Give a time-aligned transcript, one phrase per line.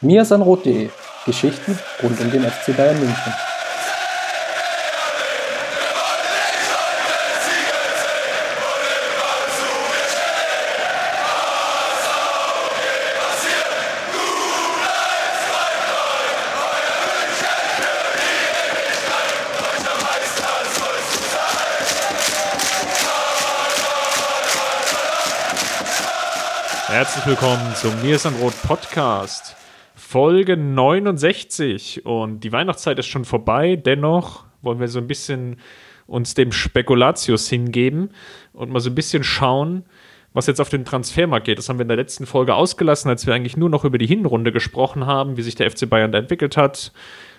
[0.00, 0.90] mirsanrot.de
[1.24, 3.32] Geschichten rund um den FC Bayern München.
[26.88, 29.54] Herzlich willkommen zum ein Rot Podcast,
[30.16, 32.06] Folge 69.
[32.06, 35.56] Und die Weihnachtszeit ist schon vorbei, dennoch wollen wir so ein bisschen
[36.06, 38.08] uns dem Spekulatius hingeben
[38.54, 39.84] und mal so ein bisschen schauen,
[40.32, 41.58] was jetzt auf den Transfermarkt geht.
[41.58, 44.06] Das haben wir in der letzten Folge ausgelassen, als wir eigentlich nur noch über die
[44.06, 46.92] Hinrunde gesprochen haben, wie sich der FC Bayern da entwickelt hat,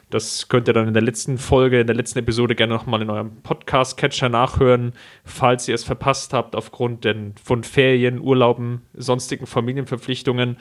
[0.09, 3.09] das könnt ihr dann in der letzten Folge, in der letzten Episode gerne nochmal in
[3.09, 4.93] eurem Podcast-Catcher nachhören,
[5.25, 7.05] falls ihr es verpasst habt aufgrund
[7.43, 10.57] von Ferien, Urlauben, sonstigen Familienverpflichtungen.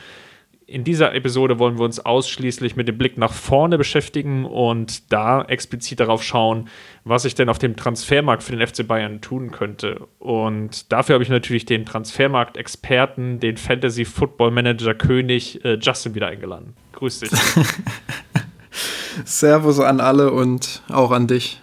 [0.68, 5.42] In dieser Episode wollen wir uns ausschließlich mit dem Blick nach vorne beschäftigen und da
[5.42, 6.68] explizit darauf schauen,
[7.04, 10.08] was ich denn auf dem Transfermarkt für den FC Bayern tun könnte.
[10.18, 16.74] Und dafür habe ich natürlich den Transfermarkt-Experten, den Fantasy-Football-Manager König äh, Justin wieder eingeladen.
[16.94, 17.30] Grüß dich.
[19.24, 21.60] Servus an alle und auch an dich.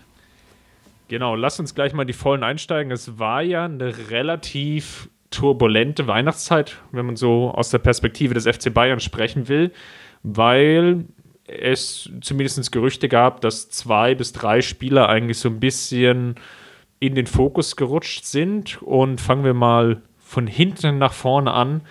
[1.09, 2.89] Genau, lass uns gleich mal die vollen einsteigen.
[2.93, 8.73] Es war ja eine relativ turbulente Weihnachtszeit, wenn man so aus der Perspektive des FC
[8.73, 9.71] Bayern sprechen will,
[10.21, 11.05] weil
[11.45, 16.35] es zumindest Gerüchte gab, dass zwei bis drei Spieler eigentlich so ein bisschen
[16.99, 18.81] in den Fokus gerutscht sind.
[18.81, 21.81] Und fangen wir mal von hinten nach vorne an.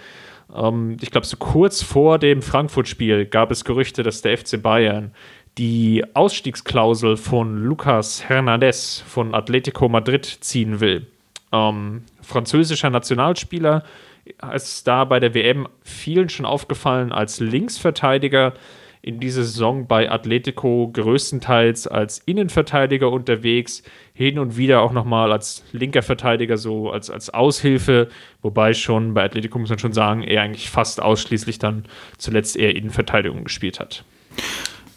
[0.55, 5.13] Ähm, ich glaube, so kurz vor dem Frankfurt-Spiel gab es Gerüchte, dass der FC Bayern
[5.59, 11.07] die Ausstiegsklausel von Lucas Hernandez von Atletico Madrid ziehen will.
[11.53, 13.83] Ähm, französischer Nationalspieler
[14.55, 18.55] ist da bei der WM vielen schon aufgefallen als Linksverteidiger.
[19.05, 23.83] In dieser Saison bei Atletico größtenteils als Innenverteidiger unterwegs,
[24.15, 28.09] hin und wieder auch nochmal als linker Verteidiger, so als, als Aushilfe,
[28.43, 31.85] wobei schon bei Atletico muss man schon sagen, er eigentlich fast ausschließlich dann
[32.17, 34.05] zuletzt eher Innenverteidigung gespielt hat.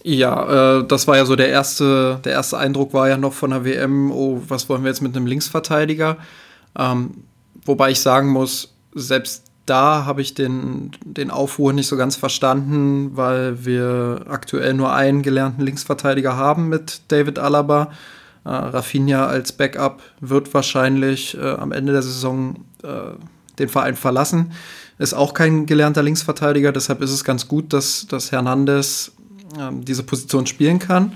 [0.04, 3.50] Ja, äh, das war ja so der erste, der erste Eindruck war ja noch von
[3.50, 6.18] der WM, oh, was wollen wir jetzt mit einem Linksverteidiger?
[6.78, 7.24] Ähm,
[7.66, 13.18] wobei ich sagen muss, selbst da habe ich den, den Aufruhr nicht so ganz verstanden,
[13.18, 17.92] weil wir aktuell nur einen gelernten Linksverteidiger haben mit David Alaba.
[18.44, 23.14] Äh, Rafinha als Backup wird wahrscheinlich äh, am Ende der Saison äh,
[23.58, 24.52] den Verein verlassen.
[25.00, 29.12] Ist auch kein gelernter Linksverteidiger, deshalb ist es ganz gut, dass, dass Hernandez
[29.60, 31.14] ähm, diese Position spielen kann.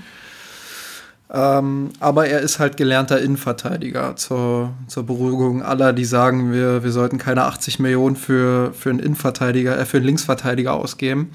[1.31, 6.91] Ähm, aber er ist halt gelernter Innenverteidiger zur, zur Beruhigung aller, die sagen, wir, wir
[6.91, 11.31] sollten keine 80 Millionen für, für einen Innenverteidiger, äh, für einen Linksverteidiger ausgeben.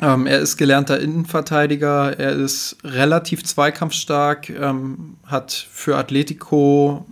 [0.00, 7.06] Ähm, er ist gelernter Innenverteidiger, er ist relativ zweikampfstark, ähm, hat für Atletico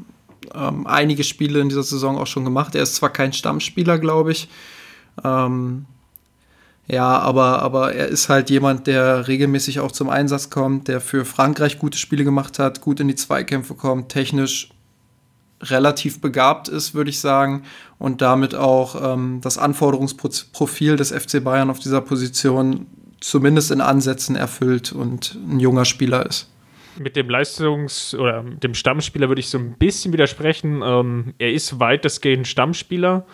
[0.54, 2.74] ähm, einige Spiele in dieser Saison auch schon gemacht.
[2.74, 4.48] Er ist zwar kein Stammspieler, glaube ich,
[5.22, 5.86] ähm,
[6.90, 11.26] ja, aber, aber er ist halt jemand, der regelmäßig auch zum Einsatz kommt, der für
[11.26, 14.70] Frankreich gute Spiele gemacht hat, gut in die Zweikämpfe kommt, technisch
[15.60, 17.64] relativ begabt ist, würde ich sagen,
[17.98, 22.86] und damit auch ähm, das Anforderungsprofil des FC Bayern auf dieser Position
[23.20, 26.48] zumindest in Ansätzen erfüllt und ein junger Spieler ist.
[26.98, 30.82] Mit dem Leistungs- oder dem Stammspieler würde ich so ein bisschen widersprechen.
[30.82, 33.26] Ähm, er ist weitestgehend Stammspieler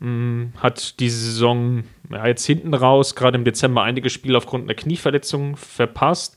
[0.00, 4.74] hm, hat diese Saison ja, jetzt hinten raus, gerade im Dezember, einige Spiele aufgrund einer
[4.74, 6.36] Knieverletzung verpasst.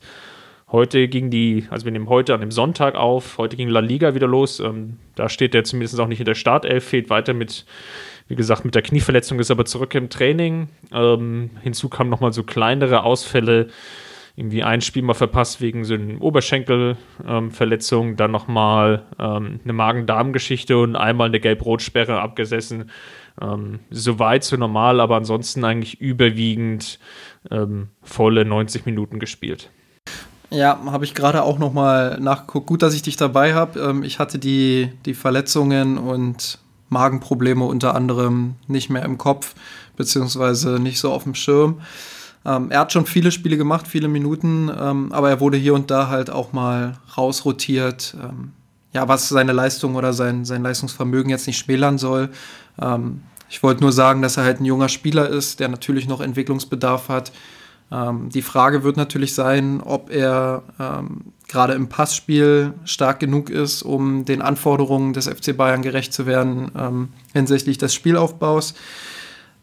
[0.70, 4.14] Heute ging die, also wir nehmen heute an dem Sonntag auf, heute ging La Liga
[4.14, 4.58] wieder los.
[4.58, 7.66] Ähm, da steht er zumindest auch nicht in der Startelf, fehlt weiter mit,
[8.26, 10.68] wie gesagt, mit der Knieverletzung, ist aber zurück im Training.
[10.92, 13.68] Ähm, hinzu kamen nochmal so kleinere Ausfälle,
[14.34, 20.76] irgendwie ein Spiel mal verpasst wegen so einer Oberschenkelverletzung, ähm, dann nochmal ähm, eine Magen-Darm-Geschichte
[20.76, 22.90] und einmal eine Gelb-Rot-Sperre abgesessen.
[23.40, 26.98] Ähm, Soweit so normal, aber ansonsten eigentlich überwiegend
[27.50, 29.70] ähm, volle 90 Minuten gespielt.
[30.50, 32.66] Ja, habe ich gerade auch noch mal nachgeguckt.
[32.66, 33.80] Gut, dass ich dich dabei habe.
[33.80, 36.58] Ähm, ich hatte die, die Verletzungen und
[36.88, 39.54] Magenprobleme unter anderem nicht mehr im Kopf,
[39.96, 41.80] beziehungsweise nicht so auf dem Schirm.
[42.44, 45.90] Ähm, er hat schon viele Spiele gemacht, viele Minuten, ähm, aber er wurde hier und
[45.90, 48.16] da halt auch mal rausrotiert.
[48.22, 48.52] Ähm,
[48.96, 52.30] ja, was seine Leistung oder sein, sein Leistungsvermögen jetzt nicht schmälern soll.
[52.80, 53.20] Ähm,
[53.50, 57.10] ich wollte nur sagen, dass er halt ein junger Spieler ist, der natürlich noch Entwicklungsbedarf
[57.10, 57.30] hat.
[57.92, 63.82] Ähm, die Frage wird natürlich sein, ob er ähm, gerade im Passspiel stark genug ist,
[63.82, 68.72] um den Anforderungen des FC Bayern gerecht zu werden ähm, hinsichtlich des Spielaufbaus.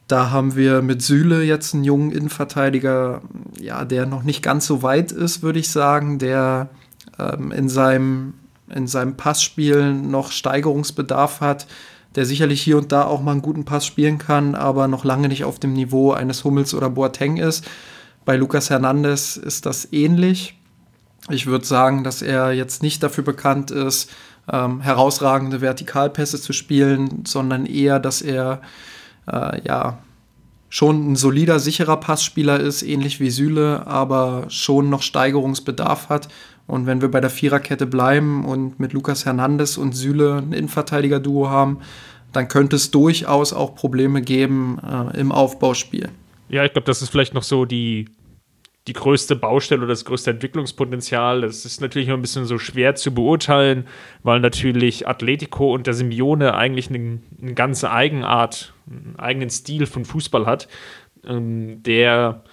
[0.07, 3.23] da haben wir mit Süle jetzt einen jungen Innenverteidiger,
[3.59, 6.69] ja, der noch nicht ganz so weit ist, würde ich sagen, der
[7.17, 8.33] ähm, in, seinem,
[8.69, 11.67] in seinem Passspiel noch Steigerungsbedarf hat,
[12.15, 15.27] der sicherlich hier und da auch mal einen guten Pass spielen kann, aber noch lange
[15.27, 17.65] nicht auf dem Niveau eines Hummels oder Boateng ist.
[18.25, 20.57] Bei Lucas Hernandez ist das ähnlich.
[21.29, 24.11] Ich würde sagen, dass er jetzt nicht dafür bekannt ist,
[24.51, 28.61] ähm, herausragende Vertikalpässe zu spielen, sondern eher, dass er
[29.31, 29.99] äh, ja
[30.69, 36.29] schon ein solider, sicherer Passspieler ist, ähnlich wie Süle, aber schon noch Steigerungsbedarf hat.
[36.67, 41.49] Und wenn wir bei der Viererkette bleiben und mit Lukas Hernandez und Süle ein Innenverteidiger-Duo
[41.49, 41.79] haben,
[42.31, 46.09] dann könnte es durchaus auch Probleme geben äh, im Aufbauspiel.
[46.49, 48.07] Ja, ich glaube, das ist vielleicht noch so die
[48.87, 51.41] die größte Baustelle oder das größte Entwicklungspotenzial.
[51.41, 53.87] Das ist natürlich noch ein bisschen so schwer zu beurteilen,
[54.23, 60.03] weil natürlich Atletico und der Simeone eigentlich eine, eine ganze Eigenart, einen eigenen Stil von
[60.03, 60.67] Fußball hat,
[61.25, 62.43] ähm, der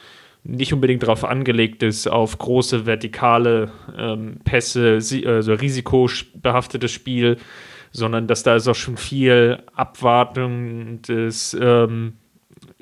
[0.42, 7.36] nicht unbedingt darauf angelegt ist, auf große vertikale ähm, Pässe, also risikobehaftetes Spiel,
[7.92, 12.14] sondern dass da ist auch schon viel Abwartung des ähm,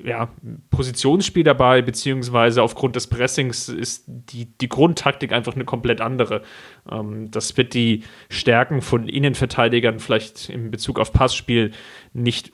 [0.03, 0.29] ja,
[0.69, 6.43] Positionsspiel dabei, beziehungsweise aufgrund des Pressings ist die, die Grundtaktik einfach eine komplett andere.
[6.89, 11.71] Ähm, das wird die Stärken von Innenverteidigern vielleicht in Bezug auf Passspiel
[12.13, 12.51] nicht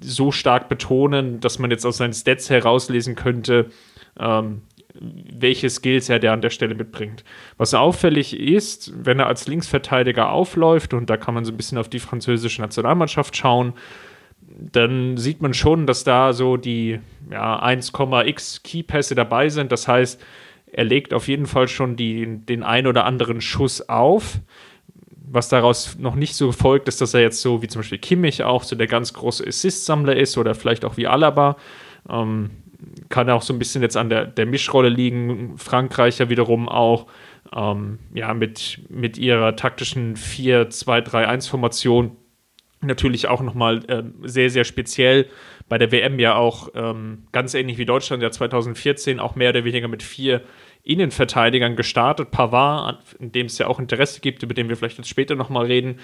[0.00, 3.70] so stark betonen, dass man jetzt aus seinen Stats herauslesen könnte,
[4.18, 4.62] ähm,
[4.94, 7.24] welche Skills er der an der Stelle mitbringt.
[7.56, 11.78] Was auffällig ist, wenn er als Linksverteidiger aufläuft, und da kann man so ein bisschen
[11.78, 13.72] auf die französische Nationalmannschaft schauen,
[14.40, 17.00] dann sieht man schon, dass da so die
[17.30, 19.72] ja, 1,x Keypässe dabei sind.
[19.72, 20.22] Das heißt,
[20.70, 24.38] er legt auf jeden Fall schon die, den ein oder anderen Schuss auf.
[25.26, 28.44] Was daraus noch nicht so folgt, ist, dass er jetzt so wie zum Beispiel Kimmich
[28.44, 31.56] auch so der ganz große Assist-Sammler ist oder vielleicht auch wie Alaba.
[32.08, 32.50] Ähm,
[33.08, 35.58] kann auch so ein bisschen jetzt an der, der Mischrolle liegen.
[35.58, 37.06] Frankreicher wiederum auch
[37.54, 42.16] ähm, ja, mit, mit ihrer taktischen 4-2-3-1-Formation
[42.80, 45.26] natürlich auch nochmal äh, sehr, sehr speziell.
[45.68, 49.64] Bei der WM ja auch ähm, ganz ähnlich wie Deutschland ja 2014 auch mehr oder
[49.64, 50.42] weniger mit vier
[50.84, 52.30] Innenverteidigern gestartet.
[52.30, 55.66] Pavard, in dem es ja auch Interesse gibt, über den wir vielleicht jetzt später nochmal
[55.66, 55.98] reden,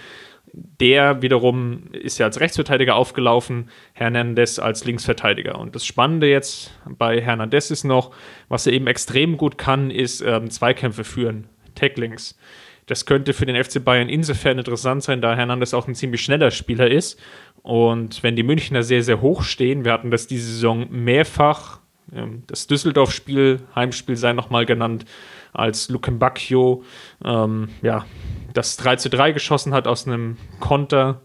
[0.53, 5.59] der wiederum ist ja als Rechtsverteidiger aufgelaufen, Hernandez als Linksverteidiger.
[5.59, 8.12] Und das Spannende jetzt bei Hernandez ist noch,
[8.49, 12.38] was er eben extrem gut kann, ist ähm, Zweikämpfe führen, Tacklings.
[12.87, 16.50] Das könnte für den FC Bayern insofern interessant sein, da Hernandez auch ein ziemlich schneller
[16.50, 17.21] Spieler ist.
[17.62, 21.80] Und wenn die Münchner sehr, sehr hoch stehen, wir hatten das diese Saison mehrfach,
[22.14, 25.04] ähm, das Düsseldorf-Spiel, Heimspiel sei nochmal genannt,
[25.52, 26.84] als Luke Bacchio
[27.24, 28.06] ähm, ja,
[28.52, 31.22] das 3 zu 3 geschossen hat aus einem Konter.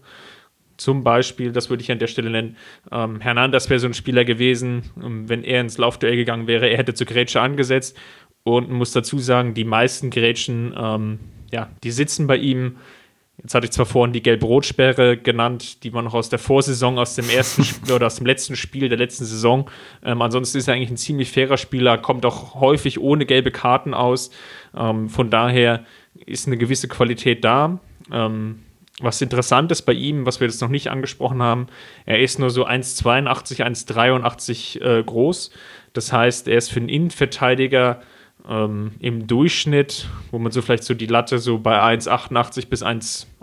[0.76, 2.56] Zum Beispiel, das würde ich an der Stelle nennen,
[2.92, 6.76] ähm, Hernandez wäre so ein Spieler gewesen, ähm, wenn er ins Laufduell gegangen wäre, er
[6.76, 7.96] hätte zu Grätsche angesetzt
[8.42, 11.18] und muss dazu sagen, die meisten Grätschen ähm,
[11.50, 12.76] ja, die sitzen bei ihm.
[13.46, 17.14] Jetzt hatte ich zwar vorhin die Gelb-Rot-Sperre genannt, die war noch aus der Vorsaison, aus
[17.14, 19.70] dem ersten Spiel oder aus dem letzten Spiel der letzten Saison.
[20.04, 23.94] Ähm, ansonsten ist er eigentlich ein ziemlich fairer Spieler, kommt auch häufig ohne gelbe Karten
[23.94, 24.32] aus.
[24.76, 25.84] Ähm, von daher
[26.26, 27.78] ist eine gewisse Qualität da.
[28.10, 28.64] Ähm,
[28.98, 31.68] was interessant ist bei ihm, was wir jetzt noch nicht angesprochen haben,
[32.04, 35.52] er ist nur so 1,82, 1,83 äh, groß.
[35.92, 38.00] Das heißt, er ist für einen Innenverteidiger
[38.48, 42.82] ähm, im Durchschnitt, wo man so vielleicht so die Latte so bei 1,88 bis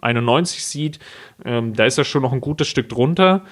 [0.04, 1.00] 1,91 sieht,
[1.46, 3.44] ähm, da ist er schon noch ein gutes Stück drunter.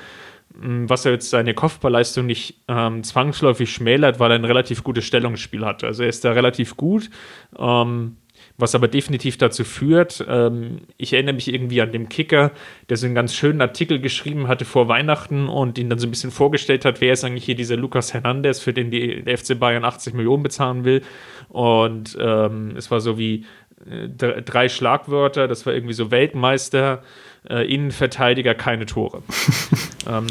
[0.62, 5.06] Ähm, was er jetzt seine Kopfballleistung nicht ähm, zwangsläufig schmälert, weil er ein relativ gutes
[5.06, 5.84] Stellungsspiel hat.
[5.84, 7.10] Also er ist da relativ gut.
[7.58, 8.18] Ähm,
[8.58, 12.52] was aber definitiv dazu führt, ähm, ich erinnere mich irgendwie an den Kicker,
[12.90, 16.12] der so einen ganz schönen Artikel geschrieben hatte vor Weihnachten und ihn dann so ein
[16.12, 19.86] bisschen vorgestellt hat, wer ist eigentlich hier dieser Lukas Hernandez, für den die, FC Bayern
[19.86, 21.02] 80 Millionen bezahlen will.
[21.50, 23.46] Und ähm, es war so wie
[24.18, 27.04] drei Schlagwörter, das war irgendwie so Weltmeister,
[27.50, 29.24] äh, Innenverteidiger, keine Tore.
[30.08, 30.28] ähm,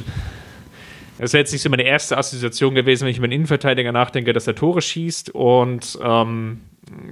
[1.18, 4.32] das wäre jetzt nicht so meine erste Assoziation gewesen, wenn ich über einen Innenverteidiger nachdenke,
[4.32, 5.30] dass er Tore schießt.
[5.30, 6.60] Und ähm,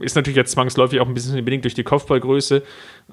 [0.01, 2.63] ist natürlich jetzt zwangsläufig auch ein bisschen bedingt durch die Kopfballgröße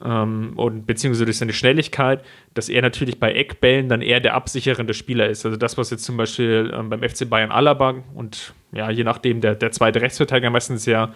[0.03, 4.93] ähm, und beziehungsweise durch seine Schnelligkeit, dass er natürlich bei Eckbällen dann eher der absicherende
[4.93, 5.45] Spieler ist.
[5.45, 9.41] Also das, was jetzt zum Beispiel ähm, beim FC Bayern Alaba und ja, je nachdem
[9.41, 11.13] der, der zweite Rechtsverteidiger meistens ja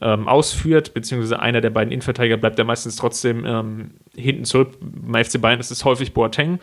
[0.00, 4.78] ähm, ausführt, beziehungsweise einer der beiden Innenverteidiger bleibt ja meistens trotzdem ähm, hinten zurück.
[4.80, 6.58] Beim FC Bayern ist es häufig Boateng,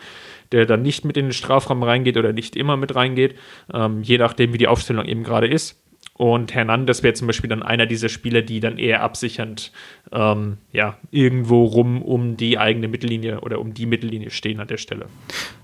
[0.52, 3.36] der dann nicht mit in den Strafraum reingeht oder nicht immer mit reingeht,
[3.72, 5.80] ähm, je nachdem, wie die Aufstellung eben gerade ist.
[6.20, 9.72] Und Hernandez wäre zum Beispiel dann einer dieser Spieler, die dann eher absichernd
[10.12, 14.76] ähm, ja, irgendwo rum um die eigene Mittellinie oder um die Mittellinie stehen an der
[14.76, 15.06] Stelle.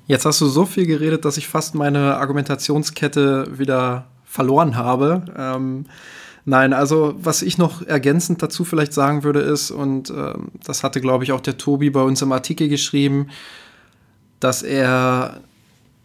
[0.07, 5.27] Jetzt hast du so viel geredet, dass ich fast meine Argumentationskette wieder verloren habe.
[5.37, 5.85] Ähm,
[6.47, 11.03] nein, also was ich noch ergänzend dazu vielleicht sagen würde ist, und ähm, das hatte,
[11.03, 13.29] glaube ich, auch der Tobi bei uns im Artikel geschrieben,
[14.41, 15.43] dass er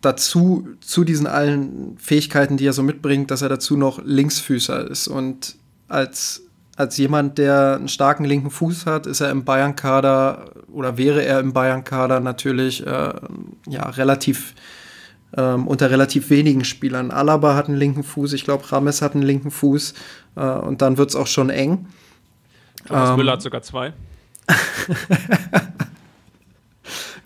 [0.01, 5.08] dazu, zu diesen allen Fähigkeiten, die er so mitbringt, dass er dazu noch Linksfüßer ist.
[5.08, 5.55] Und
[5.88, 6.41] als,
[6.75, 11.39] als jemand, der einen starken linken Fuß hat, ist er im Bayern-Kader oder wäre er
[11.39, 13.13] im Bayern-Kader natürlich äh,
[13.67, 14.55] ja, relativ
[15.38, 17.12] ähm, unter relativ wenigen Spielern.
[17.12, 19.93] Alaba hat einen linken Fuß, ich glaube, Rames hat einen linken Fuß
[20.36, 21.88] äh, und dann wird es auch schon eng.
[22.86, 23.93] Thomas ähm, Müller hat sogar zwei.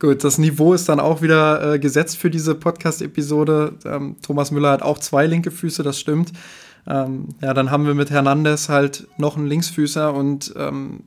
[0.06, 3.74] Gut, das Niveau ist dann auch wieder äh, gesetzt für diese Podcast-Episode.
[3.86, 6.32] Ähm, Thomas Müller hat auch zwei linke Füße, das stimmt.
[6.86, 11.06] Ähm, ja, dann haben wir mit Hernandez halt noch einen Linksfüßer und ähm,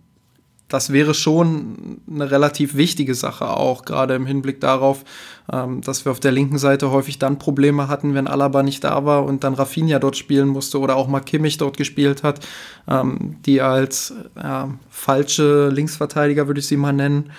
[0.66, 5.04] das wäre schon eine relativ wichtige Sache auch, gerade im Hinblick darauf,
[5.52, 9.04] ähm, dass wir auf der linken Seite häufig dann Probleme hatten, wenn Alaba nicht da
[9.04, 12.44] war und dann Rafinha dort spielen musste oder auch mal Kimmich dort gespielt hat,
[12.88, 17.30] ähm, die als ja, falsche Linksverteidiger, würde ich sie mal nennen,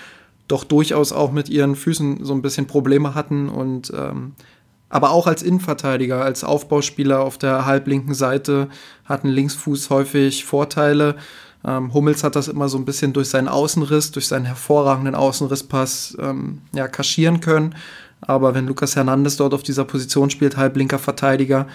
[0.50, 4.34] doch durchaus auch mit ihren Füßen so ein bisschen Probleme hatten und ähm,
[4.90, 8.70] aber auch als Innenverteidiger, als Aufbauspieler auf der halblinken Seite
[9.06, 11.16] hatten Linksfuß häufig Vorteile.
[11.64, 16.18] Ähm, Hummels hat das immer so ein bisschen durch seinen Außenriss, durch seinen hervorragenden Außenrisspass
[16.20, 17.76] ähm, ja, kaschieren können.
[18.22, 21.68] Aber wenn Lucas Hernandez dort auf dieser Position spielt, halblinker Verteidiger,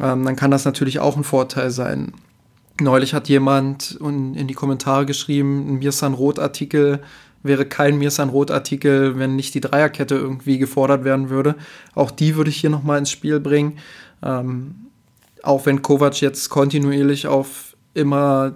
[0.00, 2.14] ähm, dann kann das natürlich auch ein Vorteil sein.
[2.80, 7.00] Neulich hat jemand in die Kommentare geschrieben, ein Mirsan Roth-Artikel,
[7.46, 11.56] wäre kein Mirsan Roth-Artikel, wenn nicht die Dreierkette irgendwie gefordert werden würde.
[11.94, 13.78] Auch die würde ich hier nochmal ins Spiel bringen.
[14.22, 14.86] Ähm,
[15.42, 18.54] auch wenn Kovac jetzt kontinuierlich auf immer,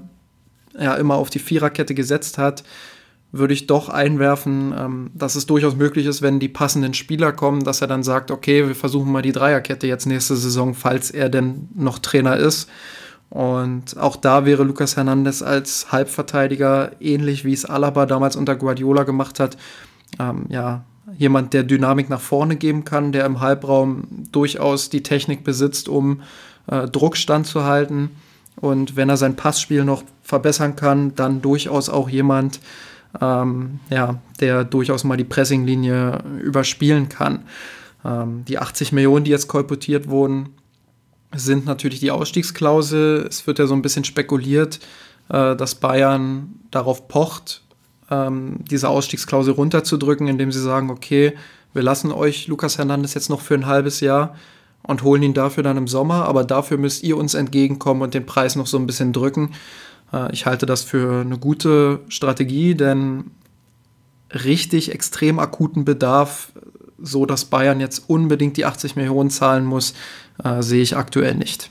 [0.79, 2.65] ja, immer auf die Viererkette gesetzt hat,
[3.33, 7.63] würde ich doch einwerfen, ähm, dass es durchaus möglich ist, wenn die passenden Spieler kommen,
[7.63, 11.29] dass er dann sagt, okay, wir versuchen mal die Dreierkette jetzt nächste Saison, falls er
[11.29, 12.69] denn noch Trainer ist.
[13.31, 19.05] Und auch da wäre Lucas Hernandez als Halbverteidiger, ähnlich wie es Alaba damals unter Guardiola
[19.05, 19.57] gemacht hat,
[20.19, 20.83] ähm, ja,
[21.17, 26.23] jemand, der Dynamik nach vorne geben kann, der im Halbraum durchaus die Technik besitzt, um
[26.67, 28.11] äh, Druck standzuhalten.
[28.57, 32.61] Und wenn er sein Passspiel noch verbessern kann, dann durchaus auch jemand,
[33.21, 37.45] ähm, ja, der durchaus mal die Pressinglinie überspielen kann.
[38.05, 40.51] Ähm, die 80 Millionen, die jetzt kolportiert wurden,
[41.35, 43.27] sind natürlich die Ausstiegsklausel.
[43.29, 44.81] Es wird ja so ein bisschen spekuliert,
[45.29, 47.63] äh, dass Bayern darauf pocht,
[48.11, 51.35] ähm, diese Ausstiegsklausel runterzudrücken, indem sie sagen, okay,
[51.73, 54.35] wir lassen euch Lukas Hernandez jetzt noch für ein halbes Jahr
[54.83, 58.27] und holen ihn dafür dann im Sommer, aber dafür müsst ihr uns entgegenkommen und den
[58.27, 59.53] Preis noch so ein bisschen drücken.
[60.13, 63.31] Äh, ich halte das für eine gute Strategie, denn
[64.33, 66.53] richtig extrem akuten Bedarf,
[66.99, 69.95] so dass Bayern jetzt unbedingt die 80 Millionen zahlen muss,
[70.45, 71.71] äh, sehe ich aktuell nicht.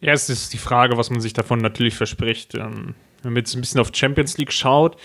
[0.00, 2.54] Ja, es ist die Frage, was man sich davon natürlich verspricht.
[2.54, 4.96] Ähm, wenn man jetzt ein bisschen auf Champions League schaut,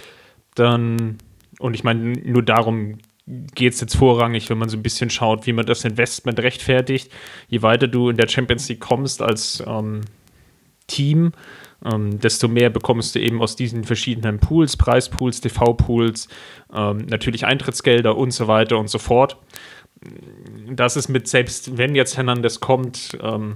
[0.55, 1.17] dann,
[1.59, 5.45] und ich meine, nur darum geht es jetzt vorrangig, wenn man so ein bisschen schaut,
[5.45, 7.11] wie man das Investment rechtfertigt.
[7.47, 10.01] Je weiter du in der Champions League kommst als ähm,
[10.87, 11.33] Team,
[11.85, 16.29] ähm, desto mehr bekommst du eben aus diesen verschiedenen Pools, Preispools, TV-Pools,
[16.73, 19.37] ähm, natürlich Eintrittsgelder und so weiter und so fort
[20.69, 23.55] das ist mit, selbst wenn jetzt Hernandez kommt, ähm,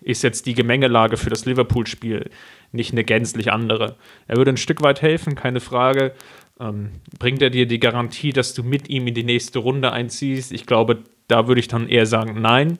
[0.00, 2.30] ist jetzt die Gemengelage für das Liverpool-Spiel
[2.72, 3.96] nicht eine gänzlich andere.
[4.26, 6.12] Er würde ein Stück weit helfen, keine Frage.
[6.58, 10.52] Ähm, bringt er dir die Garantie, dass du mit ihm in die nächste Runde einziehst?
[10.52, 12.78] Ich glaube, da würde ich dann eher sagen, nein.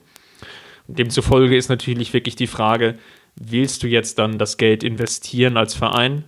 [0.89, 2.97] Demzufolge ist natürlich wirklich die Frage,
[3.37, 6.25] willst du jetzt dann das Geld investieren als Verein?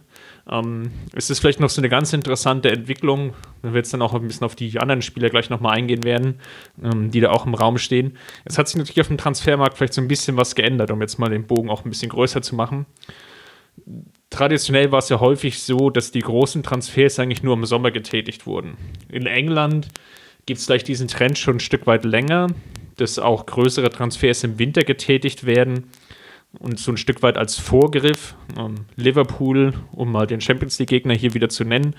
[0.51, 3.33] Ähm, es ist vielleicht noch so eine ganz interessante Entwicklung,
[3.63, 6.41] wenn wir jetzt dann auch ein bisschen auf die anderen Spieler gleich nochmal eingehen werden,
[6.83, 8.17] ähm, die da auch im Raum stehen.
[8.45, 11.19] Es hat sich natürlich auf dem Transfermarkt vielleicht so ein bisschen was geändert, um jetzt
[11.19, 12.87] mal den Bogen auch ein bisschen größer zu machen.
[14.31, 18.47] Traditionell war es ja häufig so, dass die großen Transfers eigentlich nur im Sommer getätigt
[18.47, 18.77] wurden.
[19.09, 19.89] In England
[20.47, 22.49] gibt es vielleicht diesen Trend schon ein Stück weit länger,
[22.97, 25.85] dass auch größere Transfers im Winter getätigt werden
[26.59, 28.35] und so ein Stück weit als Vorgriff.
[28.59, 31.95] Ähm, Liverpool, um mal den Champions League-Gegner hier wieder zu nennen,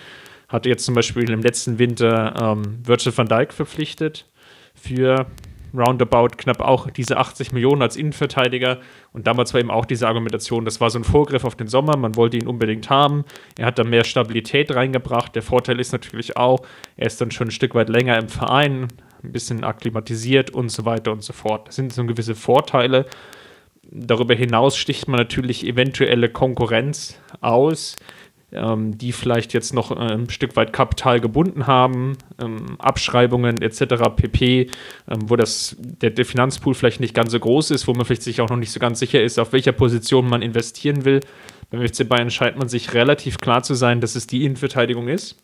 [0.48, 4.26] hatte jetzt zum Beispiel im letzten Winter ähm, Virgil van Dijk verpflichtet
[4.74, 5.28] für
[5.76, 8.80] roundabout knapp auch diese 80 Millionen als Innenverteidiger.
[9.14, 11.98] Und damals war eben auch diese Argumentation, das war so ein Vorgriff auf den Sommer,
[11.98, 13.26] man wollte ihn unbedingt haben.
[13.58, 15.36] Er hat da mehr Stabilität reingebracht.
[15.36, 16.62] Der Vorteil ist natürlich auch,
[16.98, 18.88] er ist dann schon ein Stück weit länger im Verein,
[19.24, 21.68] ein bisschen akklimatisiert und so weiter und so fort.
[21.68, 23.06] Das sind so gewisse Vorteile
[23.92, 27.96] darüber hinaus sticht man natürlich eventuelle Konkurrenz aus,
[28.52, 33.96] ähm, die vielleicht jetzt noch äh, ein Stück weit Kapital gebunden haben, ähm, Abschreibungen etc.
[34.16, 34.70] pp,
[35.10, 38.24] ähm, wo das, der, der, Finanzpool vielleicht nicht ganz so groß ist, wo man vielleicht
[38.24, 41.20] sich auch noch nicht so ganz sicher ist, auf welcher Position man investieren will.
[41.70, 45.36] Beim FC Bayern scheint man sich relativ klar zu sein, dass es die Innenverteidigung ist.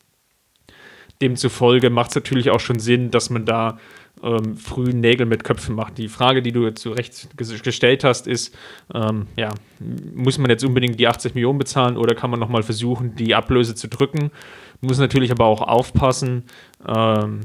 [1.21, 3.77] Demzufolge macht es natürlich auch schon Sinn, dass man da
[4.23, 5.97] ähm, früh Nägel mit Köpfen macht.
[5.97, 8.55] Die Frage, die du zu Recht gestellt hast, ist,
[8.93, 9.49] ähm, ja,
[10.13, 13.75] muss man jetzt unbedingt die 80 Millionen bezahlen oder kann man nochmal versuchen, die Ablöse
[13.75, 14.31] zu drücken?
[14.81, 16.43] Muss natürlich aber auch aufpassen,
[16.87, 17.41] ähm,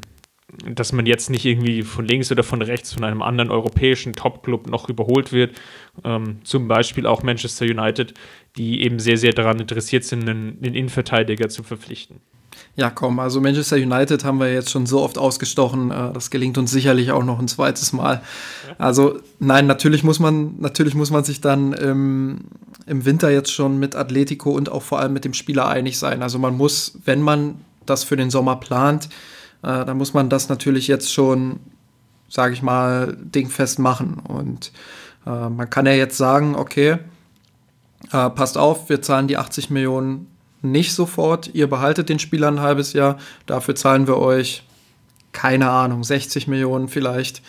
[0.64, 4.68] dass man jetzt nicht irgendwie von links oder von rechts von einem anderen europäischen Top-Club
[4.68, 5.56] noch überholt wird.
[6.04, 8.14] Ähm, zum Beispiel auch Manchester United,
[8.56, 12.20] die eben sehr, sehr daran interessiert sind, einen, einen Innenverteidiger zu verpflichten.
[12.78, 16.58] Ja, komm, also Manchester United haben wir jetzt schon so oft ausgestochen, äh, das gelingt
[16.58, 18.20] uns sicherlich auch noch ein zweites Mal.
[18.76, 22.40] Also nein, natürlich muss man, natürlich muss man sich dann im,
[22.86, 26.22] im Winter jetzt schon mit Atletico und auch vor allem mit dem Spieler einig sein.
[26.22, 29.08] Also man muss, wenn man das für den Sommer plant,
[29.62, 31.60] äh, dann muss man das natürlich jetzt schon,
[32.28, 34.20] sage ich mal, dingfest machen.
[34.28, 34.70] Und
[35.26, 36.98] äh, man kann ja jetzt sagen, okay,
[38.10, 40.28] passt auf, wir zahlen die 80 Millionen
[40.62, 44.62] nicht sofort, ihr behaltet den Spieler ein halbes Jahr, dafür zahlen wir euch,
[45.32, 47.42] keine Ahnung, 60 Millionen vielleicht,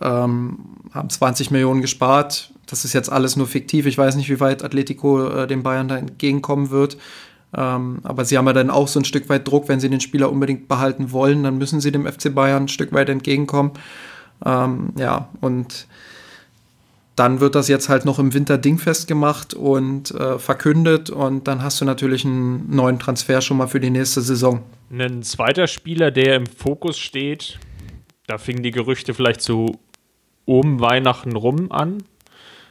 [0.00, 0.58] ähm,
[0.92, 2.50] haben 20 Millionen gespart.
[2.66, 3.86] Das ist jetzt alles nur fiktiv.
[3.86, 6.96] Ich weiß nicht, wie weit Atletico äh, den Bayern da entgegenkommen wird.
[7.56, 10.00] Ähm, aber sie haben ja dann auch so ein Stück weit Druck, wenn sie den
[10.00, 13.72] Spieler unbedingt behalten wollen, dann müssen sie dem FC Bayern ein Stück weit entgegenkommen.
[14.44, 15.86] Ähm, ja, und
[17.16, 21.62] dann wird das jetzt halt noch im Winter dingfest gemacht und äh, verkündet und dann
[21.62, 24.62] hast du natürlich einen neuen Transfer schon mal für die nächste Saison.
[24.90, 27.58] Ein zweiter Spieler, der im Fokus steht,
[28.26, 29.78] da fingen die Gerüchte vielleicht so
[30.44, 32.02] um Weihnachten rum an,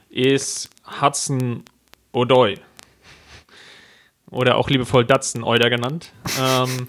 [0.09, 0.69] ist
[1.01, 1.63] Hudson
[2.13, 2.59] O'Doy.
[4.29, 6.11] Oder auch liebevoll Datsun Euder genannt.
[6.41, 6.87] Ähm,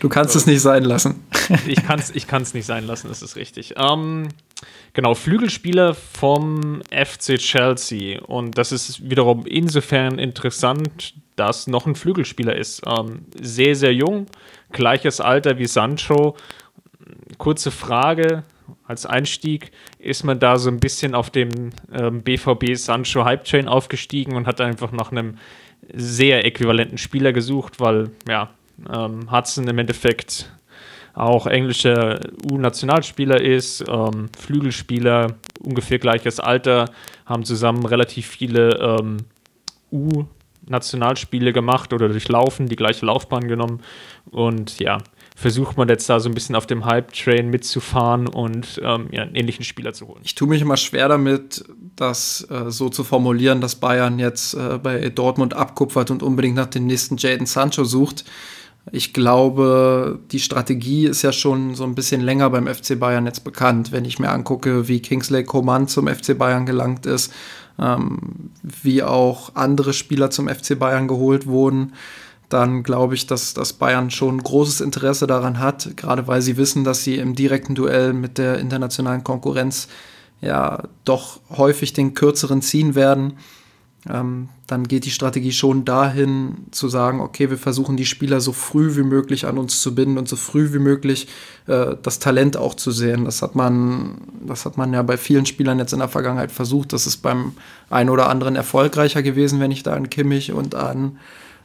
[0.00, 1.24] du kannst äh, es nicht sein lassen.
[1.66, 3.74] ich kann es ich nicht sein lassen, das ist richtig.
[3.76, 4.28] Ähm,
[4.92, 8.20] Genau, Flügelspieler vom FC Chelsea.
[8.22, 12.82] Und das ist wiederum insofern interessant, dass noch ein Flügelspieler ist.
[12.86, 14.26] Ähm, sehr, sehr jung,
[14.72, 16.36] gleiches Alter wie Sancho.
[17.38, 18.44] Kurze Frage
[18.86, 23.66] als Einstieg: Ist man da so ein bisschen auf dem ähm, BVB Sancho Hype Chain
[23.66, 25.38] aufgestiegen und hat einfach nach einem
[25.92, 28.50] sehr äquivalenten Spieler gesucht, weil ja,
[28.92, 30.50] ähm, Hudson im Endeffekt
[31.14, 36.90] auch englischer U-Nationalspieler ist, ähm, Flügelspieler, ungefähr gleiches Alter,
[37.24, 39.18] haben zusammen relativ viele ähm,
[39.92, 43.80] U-Nationalspiele gemacht oder durchlaufen, die gleiche Laufbahn genommen
[44.30, 44.98] und ja,
[45.36, 49.34] versucht man jetzt da so ein bisschen auf dem Hype-Train mitzufahren und ähm, ja, einen
[49.34, 50.20] ähnlichen Spieler zu holen.
[50.24, 51.64] Ich tue mich immer schwer damit,
[51.96, 56.66] das äh, so zu formulieren, dass Bayern jetzt äh, bei Dortmund abkupfert und unbedingt nach
[56.66, 58.24] dem nächsten Jaden Sancho sucht.
[58.92, 63.42] Ich glaube, die Strategie ist ja schon so ein bisschen länger beim FC Bayern jetzt
[63.42, 63.92] bekannt.
[63.92, 67.32] Wenn ich mir angucke, wie Kingsley Coman zum FC Bayern gelangt ist,
[67.78, 71.94] ähm, wie auch andere Spieler zum FC Bayern geholt wurden,
[72.50, 76.84] dann glaube ich, dass, dass Bayern schon großes Interesse daran hat, gerade weil sie wissen,
[76.84, 79.88] dass sie im direkten Duell mit der internationalen Konkurrenz
[80.42, 83.38] ja doch häufig den kürzeren ziehen werden
[84.08, 88.52] ähm, dann geht die Strategie schon dahin zu sagen, okay, wir versuchen die Spieler so
[88.52, 91.28] früh wie möglich an uns zu binden und so früh wie möglich
[91.66, 93.24] äh, das Talent auch zu sehen.
[93.24, 96.92] Das hat man, das hat man ja bei vielen Spielern jetzt in der Vergangenheit versucht.
[96.92, 97.52] Das ist beim
[97.88, 101.18] einen oder anderen erfolgreicher gewesen, wenn ich da an Kimmich und an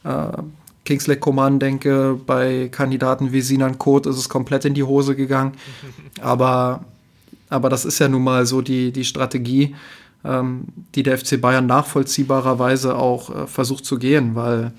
[0.06, 0.42] äh,
[0.86, 2.18] Kingsley Coman denke.
[2.26, 5.54] Bei Kandidaten wie Sinan Kot ist es komplett in die Hose gegangen.
[6.22, 6.86] Aber,
[7.50, 9.76] aber das ist ja nun mal so die, die Strategie
[10.96, 14.74] die der FC Bayern nachvollziehbarerweise auch äh, versucht zu gehen, weil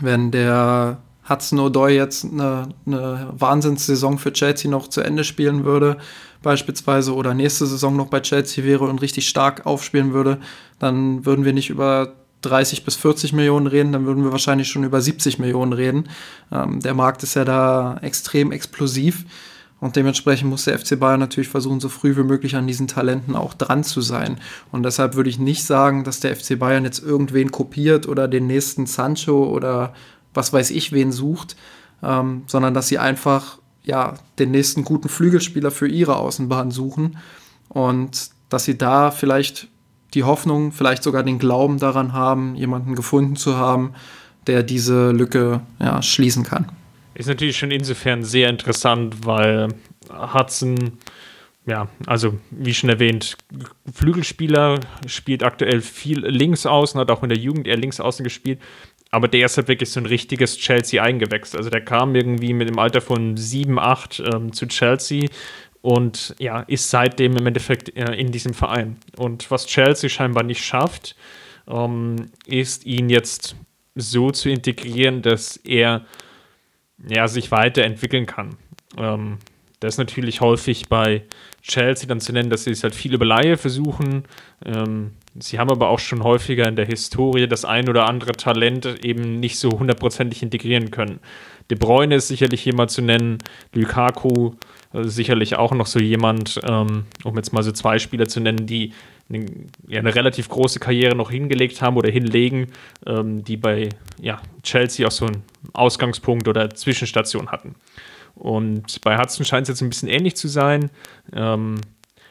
[0.00, 5.96] wenn der Hudson O'Doy jetzt eine, eine Wahnsinnssaison für Chelsea noch zu Ende spielen würde,
[6.42, 10.38] beispielsweise, oder nächste Saison noch bei Chelsea wäre und richtig stark aufspielen würde,
[10.78, 12.12] dann würden wir nicht über
[12.42, 16.08] 30 bis 40 Millionen reden, dann würden wir wahrscheinlich schon über 70 Millionen reden.
[16.52, 19.24] Ähm, der Markt ist ja da extrem explosiv.
[19.78, 23.36] Und dementsprechend muss der FC Bayern natürlich versuchen, so früh wie möglich an diesen Talenten
[23.36, 24.38] auch dran zu sein.
[24.72, 28.46] Und deshalb würde ich nicht sagen, dass der FC Bayern jetzt irgendwen kopiert oder den
[28.46, 29.92] nächsten Sancho oder
[30.32, 31.56] was weiß ich wen sucht,
[32.02, 37.18] ähm, sondern dass sie einfach ja, den nächsten guten Flügelspieler für ihre Außenbahn suchen
[37.68, 39.68] und dass sie da vielleicht
[40.14, 43.92] die Hoffnung, vielleicht sogar den Glauben daran haben, jemanden gefunden zu haben,
[44.46, 46.66] der diese Lücke ja, schließen kann.
[47.16, 49.68] Ist natürlich schon insofern sehr interessant, weil
[50.10, 50.98] Hudson
[51.66, 53.36] ja, also wie schon erwähnt,
[53.92, 58.60] Flügelspieler spielt aktuell viel links außen, hat auch in der Jugend eher links außen gespielt.
[59.10, 61.56] Aber der ist halt wirklich so ein richtiges Chelsea eingewächst.
[61.56, 65.28] Also der kam irgendwie mit dem Alter von 7, 8 ähm, zu Chelsea
[65.82, 68.96] und ja, ist seitdem im Endeffekt äh, in diesem Verein.
[69.16, 71.16] Und was Chelsea scheinbar nicht schafft,
[71.68, 73.56] ähm, ist ihn jetzt
[73.96, 76.04] so zu integrieren, dass er
[77.08, 78.56] ja, sich weiterentwickeln kann.
[78.96, 79.38] Ähm,
[79.80, 81.24] das ist natürlich häufig bei
[81.62, 84.24] Chelsea dann zu nennen, dass sie es halt viel über Laie versuchen.
[84.64, 89.04] Ähm, sie haben aber auch schon häufiger in der Historie das ein oder andere Talent
[89.04, 91.20] eben nicht so hundertprozentig integrieren können.
[91.70, 93.38] De Bruyne ist sicherlich jemand zu nennen,
[93.74, 94.52] Lukaku
[94.92, 98.66] äh, sicherlich auch noch so jemand, ähm, um jetzt mal so zwei Spieler zu nennen,
[98.66, 98.92] die
[99.28, 99.46] eine,
[99.88, 102.68] ja, eine relativ große Karriere noch hingelegt haben oder hinlegen,
[103.06, 103.88] ähm, die bei
[104.20, 107.74] ja, Chelsea auch so einen Ausgangspunkt oder Zwischenstation hatten.
[108.34, 110.90] Und bei Hudson scheint es jetzt ein bisschen ähnlich zu sein.
[111.32, 111.80] Ähm,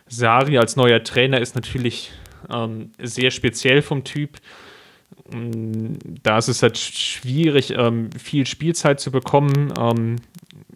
[0.07, 2.11] Sari als neuer Trainer ist natürlich
[2.49, 4.37] ähm, sehr speziell vom Typ.
[5.31, 9.73] Mm, da ist es halt schwierig, ähm, viel Spielzeit zu bekommen.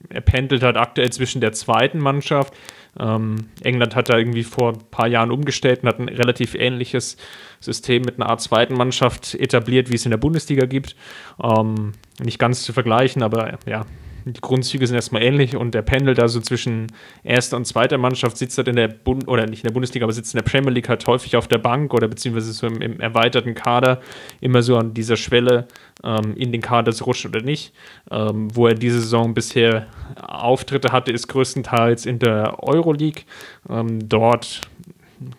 [0.10, 2.54] Er pendelt halt aktuell zwischen der zweiten Mannschaft.
[3.00, 7.18] Ähm, England hat da irgendwie vor ein paar Jahren umgestellt und hat ein relativ ähnliches
[7.60, 10.96] System mit einer Art zweiten Mannschaft etabliert, wie es in der Bundesliga gibt.
[11.42, 13.86] Ähm, nicht ganz zu vergleichen, aber ja,
[14.34, 16.88] die Grundzüge sind erstmal ähnlich und der pendelt also zwischen
[17.24, 20.14] erster und zweiter Mannschaft, sitzt halt in der Bund oder nicht in der Bundesliga, aber
[20.14, 23.00] sitzt in der Premier League halt häufig auf der Bank oder beziehungsweise so im, im
[23.00, 24.02] erweiterten Kader,
[24.42, 25.68] immer so an dieser Schwelle
[26.04, 27.74] ähm, in den Kader zu rutschen oder nicht.
[28.12, 33.24] Ähm, wo er diese Saison bisher Auftritte hatte, ist größtenteils in der Euroleague.
[33.70, 34.62] Ähm, dort,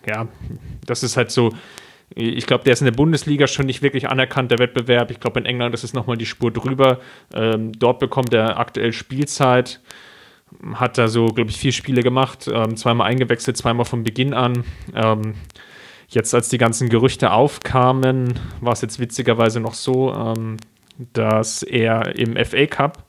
[0.07, 0.27] ja,
[0.85, 1.51] das ist halt so
[2.15, 5.11] ich glaube, der ist in der Bundesliga schon nicht wirklich anerkannt, der Wettbewerb.
[5.11, 6.99] Ich glaube, in England ist es nochmal die Spur drüber.
[7.33, 9.79] Ähm, dort bekommt er aktuell Spielzeit.
[10.73, 14.65] Hat da so, glaube ich, vier Spiele gemacht, ähm, zweimal eingewechselt, zweimal von Beginn an.
[14.93, 15.35] Ähm,
[16.09, 20.57] jetzt, als die ganzen Gerüchte aufkamen, war es jetzt witzigerweise noch so, ähm,
[21.13, 23.05] dass er im FA Cup,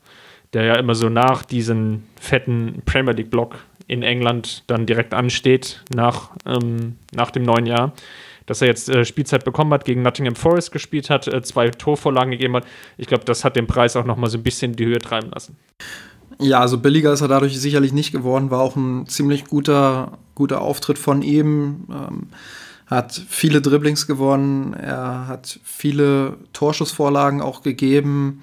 [0.53, 6.31] der ja immer so nach diesem fetten Premier League-Block in England dann direkt ansteht, nach,
[6.47, 7.93] ähm, nach dem neuen Jahr,
[8.47, 12.31] dass er jetzt äh, Spielzeit bekommen hat, gegen Nottingham Forest gespielt hat, äh, zwei Torvorlagen
[12.31, 12.65] gegeben hat.
[12.97, 15.31] Ich glaube, das hat den Preis auch nochmal so ein bisschen in die Höhe treiben
[15.31, 15.57] lassen.
[16.39, 20.61] Ja, also billiger ist er dadurch sicherlich nicht geworden, war auch ein ziemlich guter, guter
[20.61, 21.85] Auftritt von ihm.
[21.91, 22.29] Ähm,
[22.93, 28.43] hat viele Dribblings gewonnen, er hat viele Torschussvorlagen auch gegeben,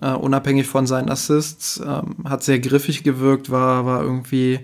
[0.00, 4.60] äh, unabhängig von seinen Assists, ähm, hat sehr griffig gewirkt, war, war irgendwie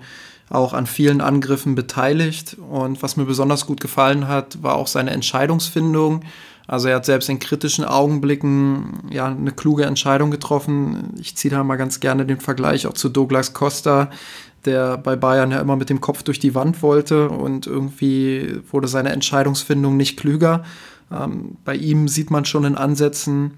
[0.48, 2.56] auch an vielen Angriffen beteiligt.
[2.70, 6.22] Und was mir besonders gut gefallen hat, war auch seine Entscheidungsfindung.
[6.66, 11.14] Also er hat selbst in kritischen Augenblicken ja eine kluge Entscheidung getroffen.
[11.20, 14.10] Ich ziehe da mal ganz gerne den Vergleich auch zu Douglas Costa,
[14.64, 18.88] der bei Bayern ja immer mit dem Kopf durch die Wand wollte und irgendwie wurde
[18.88, 20.64] seine Entscheidungsfindung nicht klüger.
[21.12, 23.52] Ähm, bei ihm sieht man schon in Ansätzen,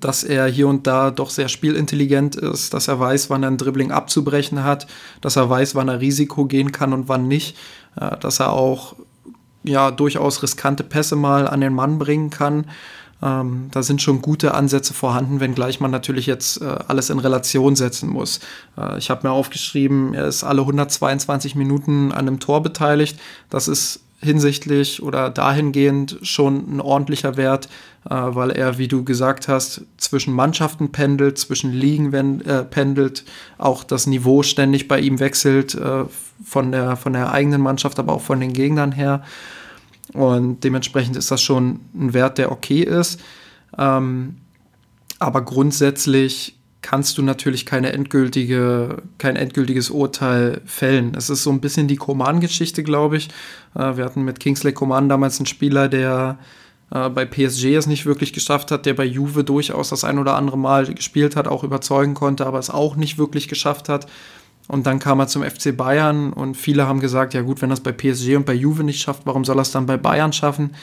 [0.00, 3.58] dass er hier und da doch sehr spielintelligent ist, dass er weiß, wann er ein
[3.58, 4.86] Dribbling abzubrechen hat,
[5.20, 7.56] dass er weiß, wann er Risiko gehen kann und wann nicht,
[7.96, 8.94] äh, dass er auch
[9.64, 12.66] ja durchaus riskante Pässe mal an den Mann bringen kann.
[13.22, 17.76] Ähm, da sind schon gute Ansätze vorhanden, wenngleich man natürlich jetzt äh, alles in Relation
[17.76, 18.40] setzen muss.
[18.76, 23.18] Äh, ich habe mir aufgeschrieben, er ist alle 122 Minuten an einem Tor beteiligt.
[23.48, 27.68] Das ist hinsichtlich oder dahingehend schon ein ordentlicher Wert,
[28.08, 33.24] äh, weil er, wie du gesagt hast, zwischen Mannschaften pendelt, zwischen Ligen wenn, äh, pendelt,
[33.58, 36.04] auch das Niveau ständig bei ihm wechselt, äh,
[36.44, 39.22] von, der, von der eigenen Mannschaft, aber auch von den Gegnern her.
[40.12, 43.20] Und dementsprechend ist das schon ein Wert, der okay ist.
[43.78, 44.36] Ähm,
[45.18, 51.14] aber grundsätzlich kannst du natürlich keine endgültige, kein endgültiges Urteil fällen.
[51.16, 53.28] Es ist so ein bisschen die Coman-Geschichte, glaube ich.
[53.74, 56.38] Äh, wir hatten mit Kingsley Coman damals einen Spieler, der
[56.90, 60.34] äh, bei PSG es nicht wirklich geschafft hat, der bei Juve durchaus das ein oder
[60.34, 64.06] andere Mal gespielt hat, auch überzeugen konnte, aber es auch nicht wirklich geschafft hat.
[64.68, 67.80] Und dann kam er zum FC Bayern und viele haben gesagt, ja gut, wenn es
[67.80, 70.74] bei PSG und bei Juve nicht schafft, warum soll er es dann bei Bayern schaffen?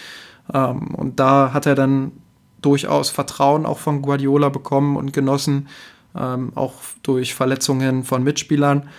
[0.53, 2.11] Ähm, und da hat er dann
[2.61, 5.67] durchaus Vertrauen auch von Guardiola bekommen und genossen,
[6.15, 8.89] ähm, auch durch Verletzungen von Mitspielern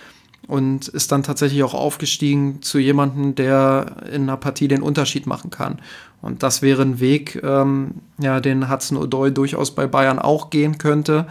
[0.47, 5.49] und ist dann tatsächlich auch aufgestiegen zu jemandem, der in einer Partie den Unterschied machen
[5.49, 5.79] kann.
[6.21, 10.77] Und das wäre ein Weg, ähm, ja, den Hudson O'Doy durchaus bei Bayern auch gehen
[10.77, 11.27] könnte.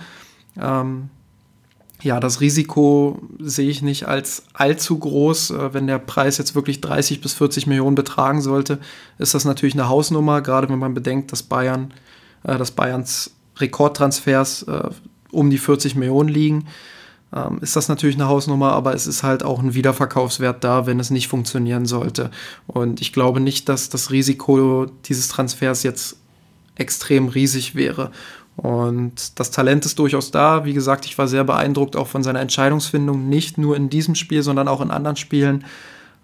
[0.61, 1.11] Ähm,
[2.03, 5.51] ja, das Risiko sehe ich nicht als allzu groß.
[5.51, 8.79] Äh, wenn der Preis jetzt wirklich 30 bis 40 Millionen betragen sollte,
[9.19, 11.93] ist das natürlich eine Hausnummer, gerade wenn man bedenkt, dass Bayern
[12.45, 14.91] äh, dass Bayerns Rekordtransfers äh,
[15.33, 16.67] um die 40 Millionen liegen.
[17.35, 20.99] ähm, ist das natürlich eine Hausnummer, aber es ist halt auch ein Wiederverkaufswert da, wenn
[20.99, 22.31] es nicht funktionieren sollte.
[22.67, 26.17] Und ich glaube nicht, dass das Risiko dieses Transfers jetzt
[26.77, 28.11] extrem riesig wäre.
[28.57, 30.65] Und das Talent ist durchaus da.
[30.65, 34.43] Wie gesagt, ich war sehr beeindruckt auch von seiner Entscheidungsfindung, nicht nur in diesem Spiel,
[34.43, 35.65] sondern auch in anderen Spielen.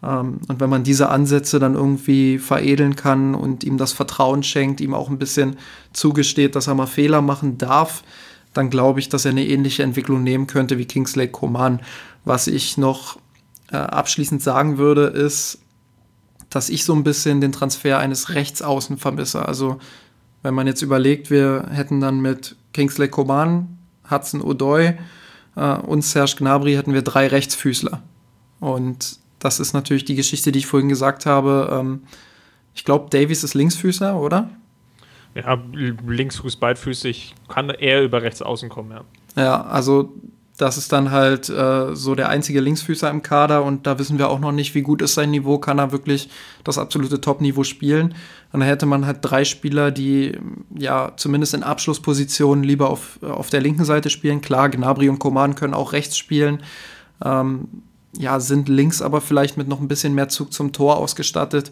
[0.06, 4.80] Ähm, und wenn man diese Ansätze dann irgendwie veredeln kann und ihm das Vertrauen schenkt,
[4.80, 5.56] ihm auch ein bisschen
[5.92, 8.04] zugesteht, dass er mal Fehler machen darf,
[8.52, 11.80] dann glaube ich, dass er eine ähnliche Entwicklung nehmen könnte wie Kingsley Coman.
[12.24, 13.18] Was ich noch
[13.70, 15.58] äh, abschließend sagen würde, ist,
[16.48, 19.46] dass ich so ein bisschen den Transfer eines Rechtsaußen vermisse.
[19.46, 19.78] Also
[20.42, 24.96] wenn man jetzt überlegt, wir hätten dann mit Kingsley Coman, Hudson O'Doy
[25.56, 28.00] äh, und Serge Gnabry hätten wir drei Rechtsfüßler.
[28.60, 31.68] Und das ist natürlich die Geschichte, die ich vorhin gesagt habe.
[31.72, 32.02] Ähm,
[32.74, 34.50] ich glaube, Davies ist Linksfüßler, oder?
[35.34, 39.04] Ja, Linksfuß beidfüßig kann eher über rechts außen kommen, ja.
[39.36, 40.14] Ja, also
[40.56, 44.30] das ist dann halt äh, so der einzige Linksfüßer im Kader und da wissen wir
[44.30, 46.30] auch noch nicht, wie gut ist sein Niveau, kann er wirklich
[46.64, 48.14] das absolute Top-Niveau spielen.
[48.52, 50.38] Dann hätte man halt drei Spieler, die
[50.74, 54.40] ja zumindest in Abschlusspositionen lieber auf, auf der linken Seite spielen.
[54.40, 56.62] Klar, Gnabry und Koman können auch rechts spielen.
[57.22, 57.68] Ähm,
[58.18, 61.70] ja, sind links aber vielleicht mit noch ein bisschen mehr Zug zum Tor ausgestattet.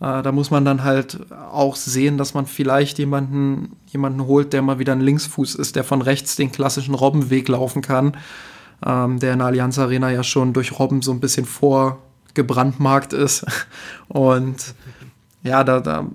[0.00, 1.18] Äh, da muss man dann halt
[1.52, 5.84] auch sehen, dass man vielleicht jemanden, jemanden holt, der mal wieder ein Linksfuß ist, der
[5.84, 8.16] von rechts den klassischen Robbenweg laufen kann,
[8.84, 13.46] ähm, der in der Allianz Arena ja schon durch Robben so ein bisschen vorgebrandmarkt ist.
[14.08, 14.74] Und
[15.42, 16.06] ja, da, da,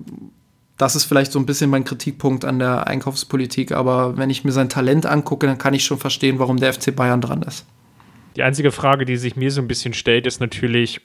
[0.78, 3.72] das ist vielleicht so ein bisschen mein Kritikpunkt an der Einkaufspolitik.
[3.72, 6.96] Aber wenn ich mir sein Talent angucke, dann kann ich schon verstehen, warum der FC
[6.96, 7.66] Bayern dran ist.
[8.36, 11.02] Die einzige Frage, die sich mir so ein bisschen stellt, ist natürlich,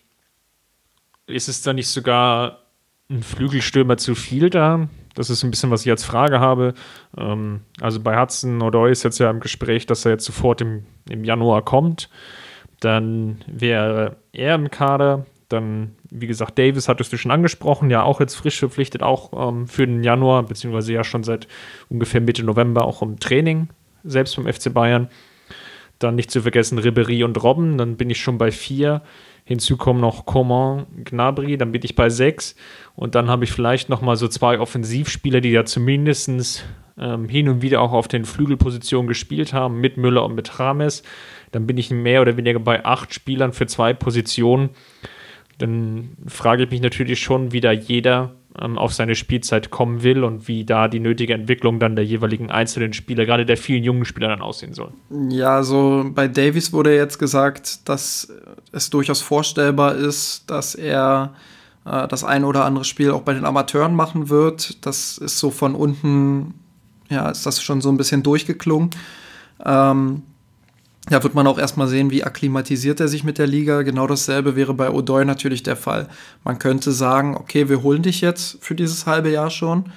[1.26, 2.64] ist es da nicht sogar
[3.10, 4.88] ein Flügelstürmer zu viel da?
[5.14, 6.74] Das ist ein bisschen, was ich als Frage habe.
[7.16, 10.84] Ähm, also bei Hudson Odoi ist jetzt ja im Gespräch, dass er jetzt sofort im,
[11.08, 12.10] im Januar kommt.
[12.80, 15.26] Dann wäre er im Kader.
[15.48, 19.68] Dann, wie gesagt, Davis hattest du schon angesprochen, ja auch jetzt frisch verpflichtet, auch ähm,
[19.68, 21.46] für den Januar, beziehungsweise ja schon seit
[21.88, 23.68] ungefähr Mitte November auch im Training,
[24.02, 25.08] selbst beim FC Bayern.
[25.98, 29.02] Dann nicht zu vergessen Ribery und Robben, dann bin ich schon bei vier.
[29.44, 32.56] Hinzu kommen noch Coman, Gnabry, dann bin ich bei sechs.
[32.94, 36.64] Und dann habe ich vielleicht noch mal so zwei Offensivspieler, die ja zumindest
[36.98, 41.02] ähm, hin und wieder auch auf den Flügelpositionen gespielt haben, mit Müller und mit Rames.
[41.52, 44.70] Dann bin ich mehr oder weniger bei acht Spielern für zwei Positionen.
[45.58, 50.22] Dann frage ich mich natürlich schon, wie da jeder ähm, auf seine Spielzeit kommen will
[50.22, 54.04] und wie da die nötige Entwicklung dann der jeweiligen einzelnen Spieler, gerade der vielen jungen
[54.04, 54.92] Spieler dann aussehen soll.
[55.28, 58.32] Ja, so bei Davies wurde jetzt gesagt, dass
[58.72, 61.34] es durchaus vorstellbar ist, dass er
[61.84, 64.84] äh, das ein oder andere Spiel auch bei den Amateuren machen wird.
[64.86, 66.54] Das ist so von unten,
[67.08, 68.90] ja, ist das schon so ein bisschen durchgeklungen.
[69.64, 70.22] Ähm,
[71.10, 73.82] da wird man auch erstmal sehen, wie akklimatisiert er sich mit der Liga.
[73.82, 76.08] Genau dasselbe wäre bei O'Doy natürlich der Fall.
[76.44, 79.92] Man könnte sagen, okay, wir holen dich jetzt für dieses halbe Jahr schon,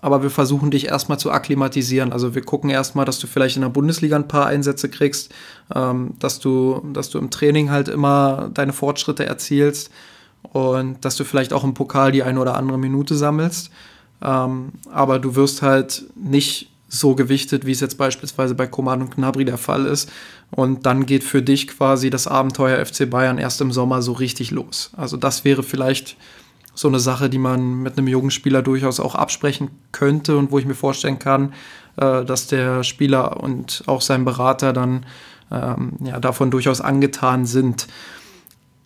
[0.00, 2.12] aber wir versuchen dich erstmal zu akklimatisieren.
[2.12, 5.34] Also wir gucken erstmal, dass du vielleicht in der Bundesliga ein paar Einsätze kriegst,
[5.74, 9.90] ähm, dass, du, dass du im Training halt immer deine Fortschritte erzielst
[10.42, 13.70] und dass du vielleicht auch im Pokal die eine oder andere Minute sammelst.
[14.22, 19.14] Ähm, aber du wirst halt nicht so gewichtet, wie es jetzt beispielsweise bei Coman und
[19.14, 20.10] Gnabry der Fall ist.
[20.50, 24.50] Und dann geht für dich quasi das Abenteuer FC Bayern erst im Sommer so richtig
[24.50, 24.90] los.
[24.96, 26.16] Also das wäre vielleicht
[26.74, 30.58] so eine Sache, die man mit einem jungen Spieler durchaus auch absprechen könnte und wo
[30.58, 31.52] ich mir vorstellen kann,
[31.96, 35.04] äh, dass der Spieler und auch sein Berater dann
[35.50, 37.88] ähm, ja, davon durchaus angetan sind.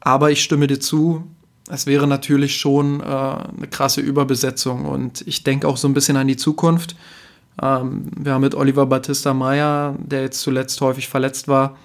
[0.00, 1.24] Aber ich stimme dir zu,
[1.68, 6.16] es wäre natürlich schon äh, eine krasse Überbesetzung und ich denke auch so ein bisschen
[6.16, 6.96] an die Zukunft.
[7.60, 11.76] Ähm, wir haben mit Oliver Battista Meyer, der jetzt zuletzt häufig verletzt war,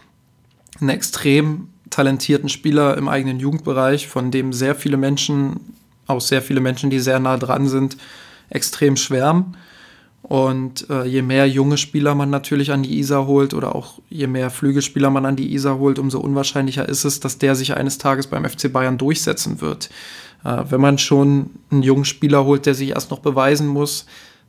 [0.80, 5.60] einen extrem talentierten Spieler im eigenen Jugendbereich, von dem sehr viele Menschen,
[6.06, 7.98] auch sehr viele Menschen, die sehr nah dran sind,
[8.50, 9.58] extrem schwärmen.
[10.24, 14.28] Und äh, je mehr junge Spieler man natürlich an die Isar holt oder auch je
[14.28, 17.98] mehr Flügelspieler man an die Isar holt, umso unwahrscheinlicher ist es, dass der sich eines
[17.98, 19.90] Tages beim FC Bayern durchsetzen wird.
[20.44, 24.06] Äh, wenn man schon einen jungen Spieler holt, der sich erst noch beweisen muss,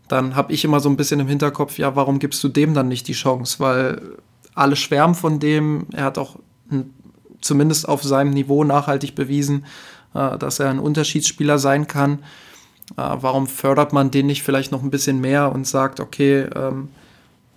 [0.08, 2.88] dann habe ich immer so ein bisschen im Hinterkopf, ja, warum gibst du dem dann
[2.88, 3.60] nicht die Chance?
[3.60, 4.16] Weil
[4.54, 6.36] alle schwärmen von dem, er hat auch
[7.40, 9.64] zumindest auf seinem Niveau nachhaltig bewiesen,
[10.14, 12.20] äh, dass er ein Unterschiedsspieler sein kann.
[12.96, 16.88] Äh, warum fördert man den nicht vielleicht noch ein bisschen mehr und sagt, okay, ähm,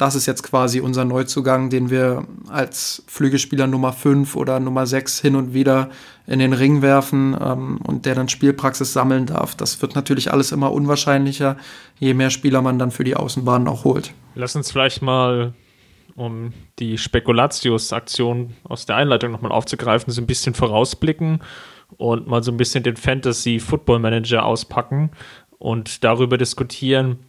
[0.01, 5.21] das ist jetzt quasi unser Neuzugang, den wir als Flügelspieler Nummer 5 oder Nummer 6
[5.21, 5.91] hin und wieder
[6.25, 9.53] in den Ring werfen ähm, und der dann Spielpraxis sammeln darf.
[9.53, 11.55] Das wird natürlich alles immer unwahrscheinlicher,
[11.99, 14.11] je mehr Spieler man dann für die Außenbahn auch holt.
[14.33, 15.53] Lass uns vielleicht mal
[16.15, 21.43] um die Spekulatius-Aktion aus der Einleitung nochmal aufzugreifen, so ein bisschen vorausblicken
[21.97, 25.11] und mal so ein bisschen den Fantasy Football Manager auspacken
[25.59, 27.19] und darüber diskutieren,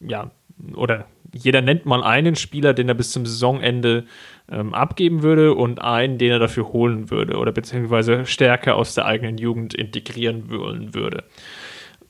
[0.00, 0.32] ja,
[0.74, 4.04] oder jeder nennt mal einen Spieler, den er bis zum Saisonende
[4.50, 9.06] ähm, abgeben würde und einen, den er dafür holen würde oder beziehungsweise stärker aus der
[9.06, 11.24] eigenen Jugend integrieren wollen würde.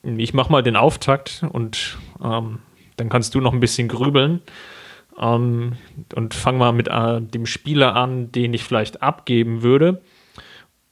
[0.03, 2.61] Ich mache mal den Auftakt und ähm,
[2.97, 4.41] dann kannst du noch ein bisschen grübeln.
[5.19, 5.73] Ähm,
[6.15, 10.01] und fang mal mit äh, dem Spieler an, den ich vielleicht abgeben würde.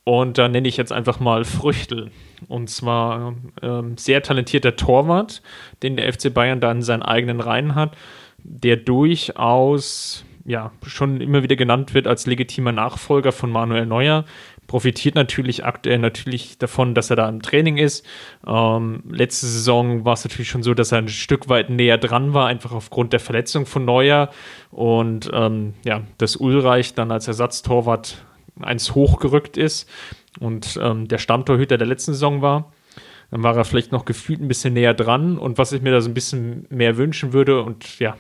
[0.09, 2.13] Und da nenne ich jetzt einfach mal Früchtel.
[2.47, 5.43] Und zwar ähm, sehr talentierter Torwart,
[5.83, 7.97] den der FC Bayern da in seinen eigenen Reihen hat,
[8.39, 14.25] der durchaus ja schon immer wieder genannt wird als legitimer Nachfolger von Manuel Neuer
[14.69, 18.07] profitiert natürlich aktuell natürlich davon, dass er da im Training ist.
[18.47, 22.35] Ähm, letzte Saison war es natürlich schon so, dass er ein Stück weit näher dran
[22.35, 24.31] war, einfach aufgrund der Verletzung von Neuer.
[24.71, 28.25] Und ähm, ja, dass Ulreich dann als Ersatztorwart
[28.61, 29.89] eins hochgerückt ist
[30.41, 32.73] und ähm, der Stammtorhüter der letzten Saison war.
[33.31, 35.37] Dann war er vielleicht noch gefühlt ein bisschen näher dran.
[35.37, 38.17] Und was ich mir da so ein bisschen mehr wünschen würde und ja,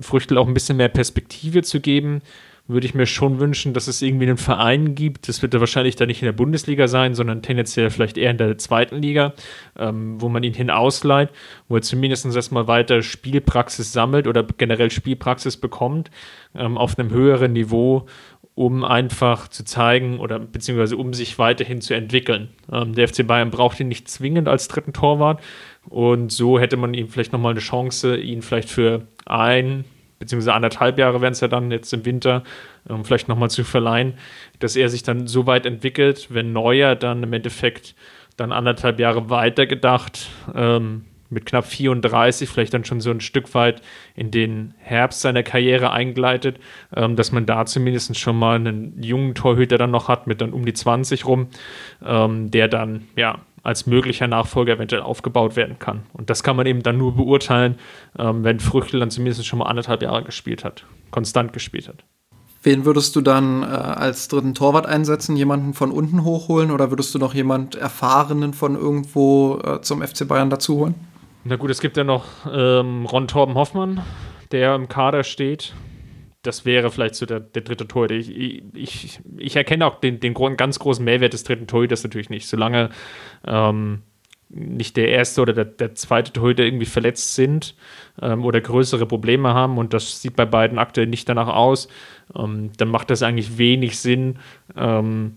[0.00, 2.22] Früchtel auch ein bisschen mehr Perspektive zu geben,
[2.68, 5.28] würde ich mir schon wünschen, dass es irgendwie einen Verein gibt.
[5.28, 8.38] Das wird ja wahrscheinlich dann nicht in der Bundesliga sein, sondern tendenziell vielleicht eher in
[8.38, 9.34] der zweiten Liga,
[9.76, 11.30] ähm, wo man ihn hin ausleiht,
[11.68, 16.10] wo er zumindest erstmal weiter Spielpraxis sammelt oder generell Spielpraxis bekommt
[16.54, 18.06] ähm, auf einem höheren Niveau,
[18.54, 22.48] um einfach zu zeigen oder beziehungsweise um sich weiterhin zu entwickeln.
[22.70, 25.42] Ähm, der FC Bayern braucht ihn nicht zwingend als dritten Torwart
[25.88, 29.84] und so hätte man ihm vielleicht nochmal eine Chance, ihn vielleicht für ein
[30.22, 32.44] beziehungsweise anderthalb Jahre werden es ja dann jetzt im Winter,
[32.88, 34.14] ähm, vielleicht nochmal zu verleihen,
[34.60, 37.96] dass er sich dann so weit entwickelt, wenn Neuer dann im Endeffekt
[38.36, 43.54] dann anderthalb Jahre weiter gedacht, ähm, mit knapp 34, vielleicht dann schon so ein Stück
[43.54, 43.82] weit
[44.14, 46.58] in den Herbst seiner Karriere eingleitet,
[46.94, 50.52] ähm, dass man da zumindest schon mal einen jungen Torhüter dann noch hat, mit dann
[50.52, 51.48] um die 20 rum,
[52.04, 56.02] ähm, der dann, ja, als möglicher Nachfolger eventuell aufgebaut werden kann.
[56.12, 57.76] Und das kann man eben dann nur beurteilen,
[58.18, 62.04] ähm, wenn Früchtel dann zumindest schon mal anderthalb Jahre gespielt hat, konstant gespielt hat.
[62.64, 65.36] Wen würdest du dann äh, als dritten Torwart einsetzen?
[65.36, 70.28] Jemanden von unten hochholen oder würdest du noch jemand Erfahrenen von irgendwo äh, zum FC
[70.28, 70.94] Bayern dazu holen?
[71.44, 74.02] Na gut, es gibt ja noch ähm, Ron Torben Hoffmann,
[74.52, 75.74] der im Kader steht
[76.42, 78.16] das wäre vielleicht so der, der dritte Torhüter.
[78.16, 82.48] Ich, ich, ich erkenne auch den, den ganz großen Mehrwert des dritten Torhüters natürlich nicht.
[82.48, 82.90] Solange
[83.46, 84.02] ähm,
[84.48, 87.76] nicht der erste oder der, der zweite Torhüter irgendwie verletzt sind
[88.20, 91.88] ähm, oder größere Probleme haben und das sieht bei beiden aktuell nicht danach aus,
[92.36, 94.40] ähm, dann macht das eigentlich wenig Sinn,
[94.76, 95.36] ähm,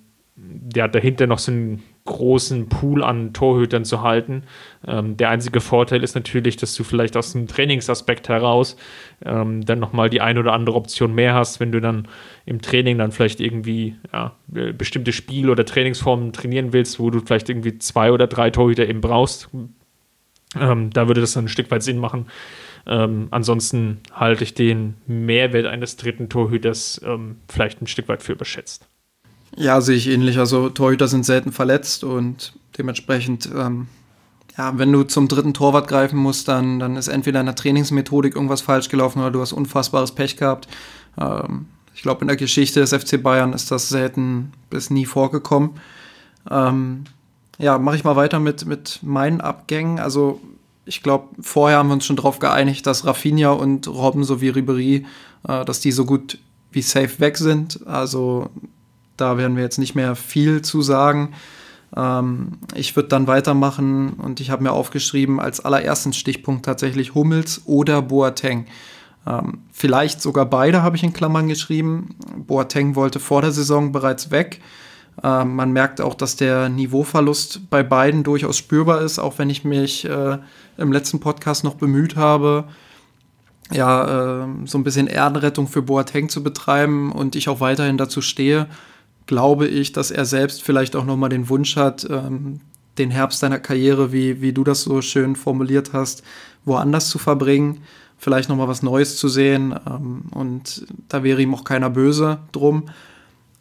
[0.75, 4.43] ja, dahinter noch so einen großen Pool an Torhütern zu halten.
[4.87, 8.77] Ähm, der einzige Vorteil ist natürlich, dass du vielleicht aus dem Trainingsaspekt heraus
[9.25, 12.07] ähm, dann nochmal die ein oder andere Option mehr hast, wenn du dann
[12.45, 17.49] im Training dann vielleicht irgendwie ja, bestimmte Spiel- oder Trainingsformen trainieren willst, wo du vielleicht
[17.49, 19.49] irgendwie zwei oder drei Torhüter eben brauchst.
[20.59, 22.27] Ähm, da würde das dann ein Stück weit Sinn machen.
[22.87, 28.33] Ähm, ansonsten halte ich den Mehrwert eines dritten Torhüters ähm, vielleicht ein Stück weit für
[28.33, 28.87] überschätzt.
[29.57, 30.37] Ja, sehe ich ähnlich.
[30.37, 33.87] Also Torhüter sind selten verletzt und dementsprechend, ähm,
[34.57, 38.35] ja, wenn du zum dritten Torwart greifen musst, dann, dann ist entweder in der Trainingsmethodik
[38.35, 40.67] irgendwas falsch gelaufen oder du hast unfassbares Pech gehabt.
[41.19, 45.71] Ähm, ich glaube, in der Geschichte des FC Bayern ist das selten bis nie vorgekommen.
[46.51, 47.05] Ähm,
[47.57, 49.99] ja, mache ich mal weiter mit, mit meinen Abgängen.
[49.99, 50.41] Also
[50.85, 55.05] ich glaube, vorher haben wir uns schon darauf geeinigt, dass Rafinha und Robben sowie Ribery,
[55.47, 56.37] äh, dass die so gut
[56.71, 57.87] wie safe weg sind.
[57.87, 58.49] Also
[59.17, 61.33] da werden wir jetzt nicht mehr viel zu sagen.
[61.95, 67.63] Ähm, ich würde dann weitermachen und ich habe mir aufgeschrieben, als allerersten Stichpunkt tatsächlich Hummels
[67.65, 68.65] oder Boateng.
[69.27, 72.15] Ähm, vielleicht sogar beide habe ich in Klammern geschrieben.
[72.37, 74.61] Boateng wollte vor der Saison bereits weg.
[75.23, 79.63] Ähm, man merkt auch, dass der Niveauverlust bei beiden durchaus spürbar ist, auch wenn ich
[79.63, 80.37] mich äh,
[80.77, 82.65] im letzten Podcast noch bemüht habe,
[83.71, 88.21] ja, äh, so ein bisschen Erdenrettung für Boateng zu betreiben und ich auch weiterhin dazu
[88.21, 88.67] stehe
[89.25, 92.61] glaube ich, dass er selbst vielleicht auch nochmal den Wunsch hat, ähm,
[92.97, 96.23] den Herbst seiner Karriere, wie, wie du das so schön formuliert hast,
[96.63, 97.81] woanders zu verbringen,
[98.17, 99.75] vielleicht nochmal was Neues zu sehen.
[99.87, 102.89] Ähm, und da wäre ihm auch keiner böse drum.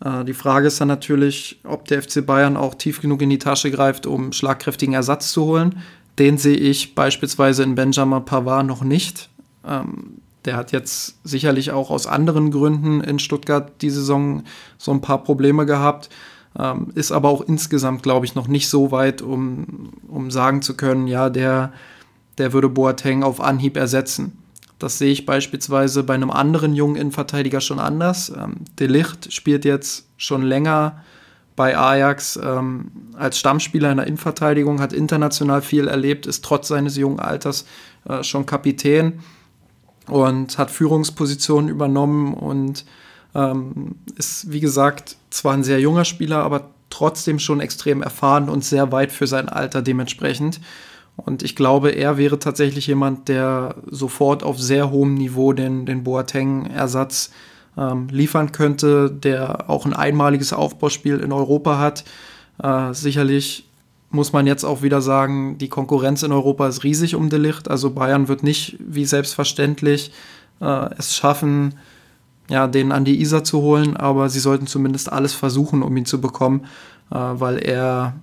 [0.05, 3.39] Äh, die Frage ist dann natürlich, ob der FC Bayern auch tief genug in die
[3.39, 5.81] Tasche greift, um schlagkräftigen Ersatz zu holen.
[6.19, 9.31] Den sehe ich beispielsweise in Benjamin Pavard noch nicht.
[9.67, 14.45] Ähm, der hat jetzt sicherlich auch aus anderen Gründen in Stuttgart die Saison
[14.79, 16.11] so ein paar Probleme gehabt,
[16.59, 20.77] ähm, ist aber auch insgesamt, glaube ich, noch nicht so weit, um, um sagen zu
[20.77, 21.73] können, ja, der,
[22.39, 24.39] der würde Boateng auf Anhieb ersetzen.
[24.79, 28.31] Das sehe ich beispielsweise bei einem anderen jungen Innenverteidiger schon anders.
[28.37, 31.03] Ähm, De Licht spielt jetzt schon länger
[31.57, 36.97] bei Ajax ähm, als Stammspieler in der Innenverteidigung, hat international viel erlebt, ist trotz seines
[36.97, 37.65] jungen Alters
[38.09, 39.21] äh, schon Kapitän
[40.09, 42.85] und hat Führungspositionen übernommen und
[43.35, 48.65] ähm, ist, wie gesagt, zwar ein sehr junger Spieler, aber trotzdem schon extrem erfahren und
[48.65, 50.61] sehr weit für sein Alter dementsprechend.
[51.17, 56.05] Und ich glaube, er wäre tatsächlich jemand, der sofort auf sehr hohem Niveau den, den
[56.05, 57.31] Boateng-Ersatz
[57.77, 62.05] ähm, liefern könnte, der auch ein einmaliges Aufbauspiel in Europa hat.
[62.63, 63.69] Äh, sicherlich
[64.15, 67.69] muss man jetzt auch wieder sagen, die Konkurrenz in Europa ist riesig um Delicht.
[67.69, 70.13] Also Bayern wird nicht wie selbstverständlich
[70.61, 71.75] äh, es schaffen,
[72.49, 76.07] ja, den an die Isar zu holen, aber sie sollten zumindest alles versuchen, um ihn
[76.07, 76.67] zu bekommen,
[77.11, 78.15] äh, weil er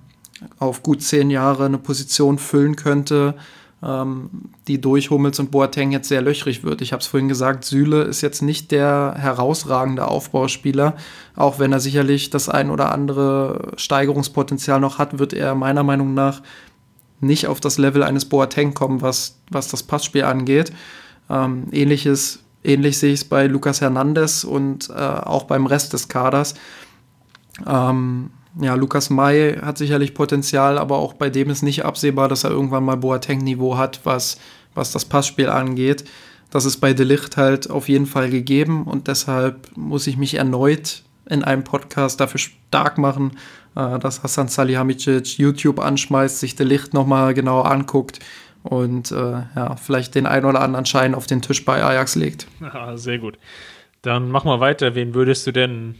[0.58, 3.34] auf gut zehn Jahre eine Position füllen könnte,
[3.82, 6.82] die durch Hummels und Boateng jetzt sehr löchrig wird.
[6.82, 10.94] Ich habe es vorhin gesagt, Süle ist jetzt nicht der herausragende Aufbauspieler.
[11.34, 16.14] Auch wenn er sicherlich das ein oder andere Steigerungspotenzial noch hat, wird er meiner Meinung
[16.14, 16.42] nach
[17.18, 20.72] nicht auf das Level eines Boateng kommen, was, was das Passspiel angeht.
[21.28, 26.06] Ähm, ähnliches, ähnlich sehe ich es bei Lucas Hernandez und äh, auch beim Rest des
[26.08, 26.54] Kaders.
[27.66, 28.30] Ähm,
[28.60, 32.50] ja, Lukas May hat sicherlich Potenzial, aber auch bei dem ist nicht absehbar, dass er
[32.50, 34.38] irgendwann mal Boateng-Niveau hat, was,
[34.74, 36.04] was das Passspiel angeht.
[36.50, 41.02] Das ist bei Delicht halt auf jeden Fall gegeben und deshalb muss ich mich erneut
[41.26, 43.38] in einem Podcast dafür stark machen,
[43.74, 48.18] äh, dass Hassan Salihamidzic YouTube anschmeißt, sich Delicht nochmal genauer anguckt
[48.62, 52.46] und äh, ja, vielleicht den ein oder anderen Schein auf den Tisch bei Ajax legt.
[52.60, 53.38] Ja, sehr gut.
[54.02, 54.94] Dann mach mal weiter.
[54.94, 55.94] Wen würdest du denn,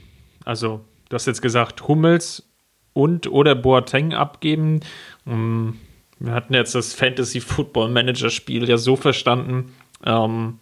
[0.44, 2.50] also Du hast jetzt gesagt, Hummels
[2.94, 4.80] und oder Boateng abgeben.
[5.26, 5.78] Ähm,
[6.18, 9.74] wir hatten jetzt das Fantasy Football Manager Spiel ja so verstanden,
[10.06, 10.58] ähm,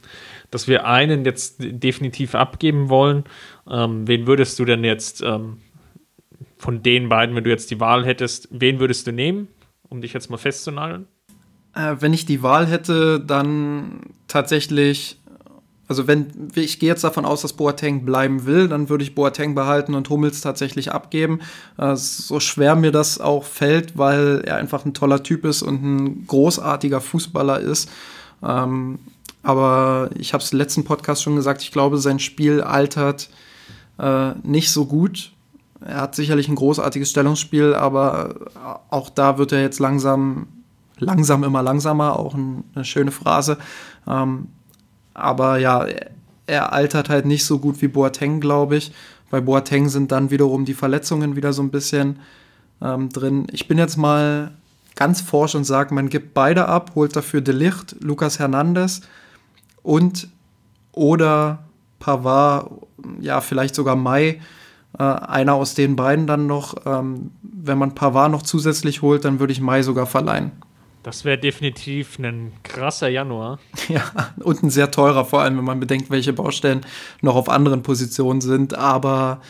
[0.51, 3.23] dass wir einen jetzt definitiv abgeben wollen.
[3.71, 8.49] Ähm, wen würdest du denn jetzt von den beiden, wenn du jetzt die Wahl hättest,
[8.51, 9.47] wen würdest du nehmen,
[9.89, 11.07] um dich jetzt mal festzunageln?
[11.77, 15.20] Äh, wenn ich die Wahl hätte, dann tatsächlich
[15.91, 19.57] also wenn ich gehe jetzt davon aus, dass Boateng bleiben will, dann würde ich Boateng
[19.57, 21.41] behalten und Hummels tatsächlich abgeben.
[21.79, 25.83] Äh, so schwer mir das auch fällt, weil er einfach ein toller Typ ist und
[25.83, 27.91] ein großartiger Fußballer ist.
[28.41, 29.01] Ähm,
[29.43, 33.29] aber ich habe es im letzten Podcast schon gesagt, ich glaube, sein Spiel altert
[33.99, 35.33] äh, nicht so gut.
[35.85, 38.37] Er hat sicherlich ein großartiges Stellungsspiel, aber
[38.91, 40.47] auch da wird er jetzt langsam,
[40.99, 43.59] langsam immer langsamer, auch eine schöne Phrase.
[45.21, 45.87] Aber ja,
[46.47, 48.93] er altert halt nicht so gut wie Boateng, glaube ich.
[49.31, 52.19] Bei Boateng sind dann wiederum die Verletzungen wieder so ein bisschen
[52.83, 53.47] ähm, drin.
[53.53, 54.53] Ich bin jetzt mal
[54.97, 59.03] ganz forsch und sage, man gibt beide ab, holt dafür De Licht, Lucas Hernandez
[59.83, 60.29] und
[60.93, 61.61] oder
[62.01, 62.71] Pavard,
[63.21, 64.41] ja, vielleicht sogar Mai,
[64.99, 66.75] äh, einer aus den beiden dann noch.
[66.85, 70.53] Ähm, wenn man Pavard noch zusätzlich holt, dann würde ich Mai sogar verleihen.
[71.03, 73.59] Das wäre definitiv ein krasser Januar.
[73.89, 74.05] Ja,
[74.39, 76.83] und ein sehr teurer, vor allem wenn man bedenkt, welche Baustellen
[77.23, 78.75] noch auf anderen Positionen sind.
[78.75, 79.41] Aber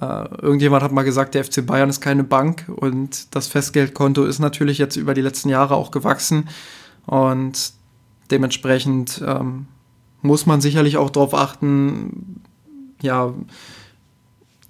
[0.00, 4.38] äh, irgendjemand hat mal gesagt, der FC Bayern ist keine Bank und das Festgeldkonto ist
[4.38, 6.48] natürlich jetzt über die letzten Jahre auch gewachsen.
[7.06, 7.72] Und
[8.30, 9.66] dementsprechend ähm,
[10.22, 12.42] muss man sicherlich auch darauf achten,
[13.02, 13.34] ja,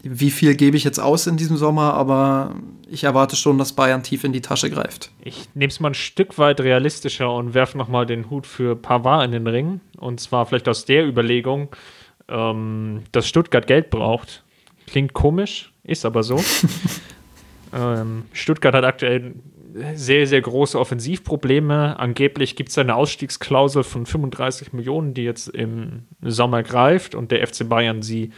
[0.02, 2.54] wie viel gebe ich jetzt aus in diesem Sommer, aber
[2.88, 5.10] ich erwarte schon, dass Bayern tief in die Tasche greift.
[5.22, 9.24] Ich nehme es mal ein Stück weit realistischer und werfe nochmal den Hut für Pavard
[9.24, 9.80] in den Ring.
[9.98, 11.68] Und zwar vielleicht aus der Überlegung,
[12.28, 14.42] ähm, dass Stuttgart Geld braucht.
[14.86, 16.42] Klingt komisch, ist aber so.
[17.74, 19.34] ähm, Stuttgart hat aktuell
[19.94, 21.98] sehr, sehr große Offensivprobleme.
[21.98, 27.46] Angeblich gibt es eine Ausstiegsklausel von 35 Millionen, die jetzt im Sommer greift und der
[27.46, 28.30] FC Bayern sie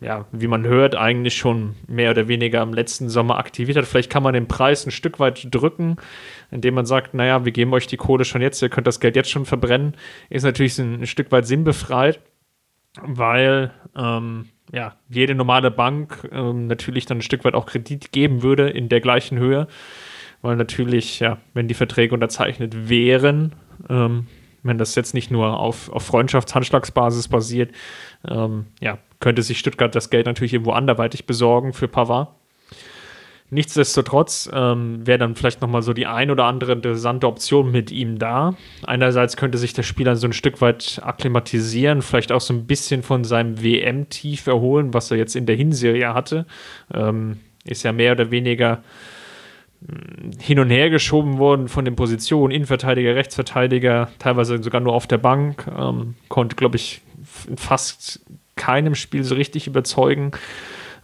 [0.00, 3.84] ja, wie man hört, eigentlich schon mehr oder weniger im letzten Sommer aktiviert hat.
[3.84, 5.96] Vielleicht kann man den Preis ein Stück weit drücken,
[6.50, 9.14] indem man sagt, naja, wir geben euch die Kohle schon jetzt, ihr könnt das Geld
[9.14, 9.94] jetzt schon verbrennen.
[10.30, 12.20] Ist natürlich ein, ein Stück weit sinnbefreit,
[13.02, 18.42] weil ähm, ja, jede normale Bank ähm, natürlich dann ein Stück weit auch Kredit geben
[18.42, 19.66] würde in der gleichen Höhe,
[20.40, 23.54] weil natürlich, ja, wenn die Verträge unterzeichnet wären,
[23.90, 24.28] ähm,
[24.62, 27.72] wenn das jetzt nicht nur auf, auf Freundschaftshandschlagsbasis basiert,
[28.26, 32.28] ähm, ja, könnte sich Stuttgart das Geld natürlich irgendwo anderweitig besorgen für Pavard.
[33.52, 38.18] Nichtsdestotrotz ähm, wäre dann vielleicht nochmal so die ein oder andere interessante Option mit ihm
[38.18, 38.54] da.
[38.86, 43.02] Einerseits könnte sich der Spieler so ein Stück weit akklimatisieren, vielleicht auch so ein bisschen
[43.02, 46.46] von seinem WM-Tief erholen, was er jetzt in der Hinserie hatte.
[46.94, 48.82] Ähm, ist ja mehr oder weniger
[50.38, 55.18] hin und her geschoben worden von den Positionen, Innenverteidiger, Rechtsverteidiger, teilweise sogar nur auf der
[55.18, 57.00] Bank, ähm, konnte, glaube ich,
[57.56, 58.20] fast
[58.56, 60.32] keinem Spiel so richtig überzeugen.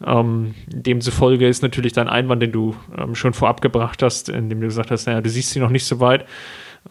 [0.05, 4.67] Ähm, demzufolge ist natürlich dein Einwand, den du ähm, schon vorab gebracht hast, indem du
[4.67, 6.27] gesagt hast, naja, du siehst sie noch nicht so weit.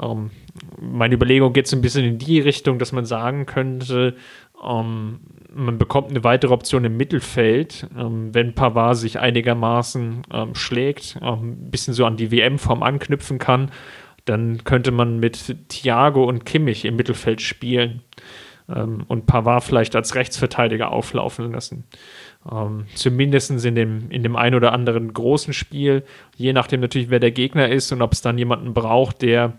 [0.01, 0.31] Ähm,
[0.79, 4.15] meine Überlegung geht so ein bisschen in die Richtung, dass man sagen könnte,
[4.63, 5.19] ähm,
[5.53, 11.69] man bekommt eine weitere Option im Mittelfeld, ähm, wenn Pavard sich einigermaßen ähm, schlägt, ein
[11.71, 13.71] bisschen so an die WM-Form anknüpfen kann,
[14.25, 18.01] dann könnte man mit Thiago und Kimmich im Mittelfeld spielen
[18.67, 21.83] und Pavard vielleicht als Rechtsverteidiger auflaufen lassen.
[22.51, 26.03] Ähm, zumindest in dem, in dem ein oder anderen großen Spiel,
[26.35, 29.53] je nachdem natürlich, wer der Gegner ist und ob es dann jemanden braucht, der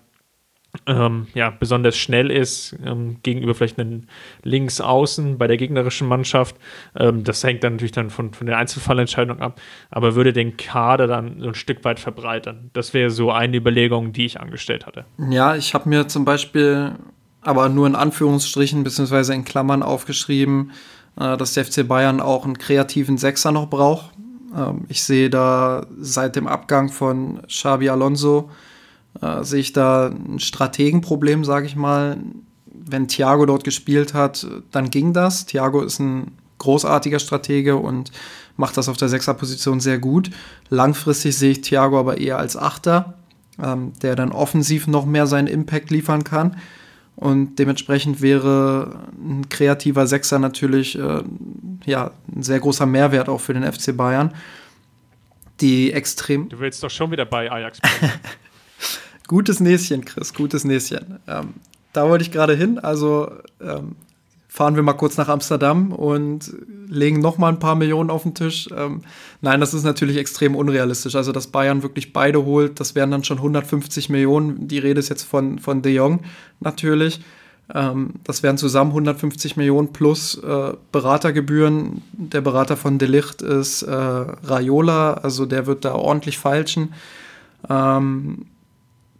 [0.86, 4.08] ähm, ja, besonders schnell ist, ähm, gegenüber vielleicht einen
[4.42, 6.56] Linksaußen bei der gegnerischen Mannschaft.
[6.94, 11.06] Ähm, das hängt dann natürlich dann von, von der Einzelfallentscheidung ab, aber würde den Kader
[11.06, 12.70] dann so ein Stück weit verbreitern.
[12.72, 15.06] Das wäre so eine Überlegung, die ich angestellt hatte.
[15.30, 16.92] Ja, ich habe mir zum Beispiel
[17.46, 19.32] aber nur in Anführungsstrichen bzw.
[19.32, 20.72] in Klammern aufgeschrieben,
[21.18, 24.10] äh, dass der FC Bayern auch einen kreativen Sechser noch braucht.
[24.54, 28.50] Ähm, ich sehe da seit dem Abgang von Xabi Alonso
[29.22, 32.18] äh, sehe ich da ein Strategenproblem, sage ich mal.
[32.66, 35.46] Wenn Thiago dort gespielt hat, dann ging das.
[35.46, 38.10] Thiago ist ein großartiger Stratege und
[38.56, 40.30] macht das auf der Sechserposition sehr gut.
[40.68, 43.14] Langfristig sehe ich Thiago aber eher als Achter,
[43.62, 46.56] ähm, der dann offensiv noch mehr seinen Impact liefern kann.
[47.16, 51.22] Und dementsprechend wäre ein kreativer Sechser natürlich äh,
[51.86, 54.34] ja, ein sehr großer Mehrwert auch für den FC Bayern.
[55.60, 56.50] Die extrem.
[56.50, 58.12] Du willst doch schon wieder bei Ajax bleiben.
[59.26, 61.18] Gutes Näschen, Chris, gutes Näschen.
[61.26, 61.54] Ähm,
[61.94, 62.78] da wollte ich gerade hin.
[62.78, 63.96] Also ähm,
[64.56, 66.50] fahren wir mal kurz nach Amsterdam und
[66.88, 68.70] legen noch mal ein paar Millionen auf den Tisch.
[68.74, 69.02] Ähm,
[69.42, 71.14] nein, das ist natürlich extrem unrealistisch.
[71.14, 74.66] Also, dass Bayern wirklich beide holt, das wären dann schon 150 Millionen.
[74.66, 76.20] Die Rede ist jetzt von, von De Jong
[76.60, 77.20] natürlich.
[77.74, 82.02] Ähm, das wären zusammen 150 Millionen plus äh, Beratergebühren.
[82.12, 86.94] Der Berater von Delicht ist äh, Raiola, also der wird da ordentlich falschen.
[87.68, 88.46] Ähm,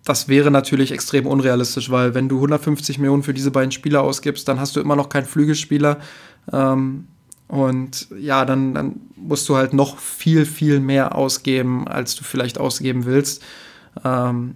[0.07, 4.47] das wäre natürlich extrem unrealistisch, weil wenn du 150 Millionen für diese beiden Spieler ausgibst,
[4.47, 5.99] dann hast du immer noch keinen Flügelspieler.
[6.53, 7.09] Ähm,
[7.49, 12.59] und ja, dann, dann musst du halt noch viel, viel mehr ausgeben, als du vielleicht
[12.59, 13.43] ausgeben willst.
[14.05, 14.55] Ähm,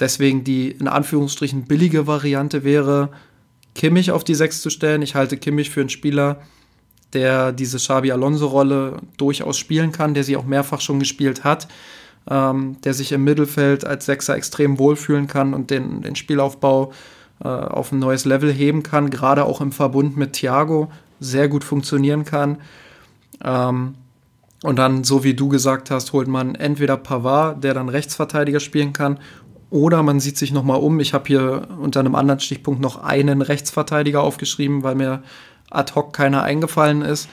[0.00, 3.10] deswegen die in Anführungsstrichen billige Variante wäre,
[3.74, 5.02] Kimmich auf die 6 zu stellen.
[5.02, 6.40] Ich halte Kimmich für einen Spieler,
[7.12, 11.68] der diese Xabi Alonso-Rolle durchaus spielen kann, der sie auch mehrfach schon gespielt hat
[12.30, 16.92] ähm, der sich im Mittelfeld als Sechser extrem wohlfühlen kann und den, den Spielaufbau
[17.42, 21.64] äh, auf ein neues Level heben kann, gerade auch im Verbund mit Thiago sehr gut
[21.64, 22.58] funktionieren kann.
[23.44, 23.94] Ähm,
[24.62, 28.92] und dann, so wie du gesagt hast, holt man entweder Pavard, der dann Rechtsverteidiger spielen
[28.92, 29.18] kann,
[29.68, 31.00] oder man sieht sich nochmal um.
[31.00, 35.22] Ich habe hier unter einem anderen Stichpunkt noch einen Rechtsverteidiger aufgeschrieben, weil mir
[35.70, 37.28] ad hoc keiner eingefallen ist.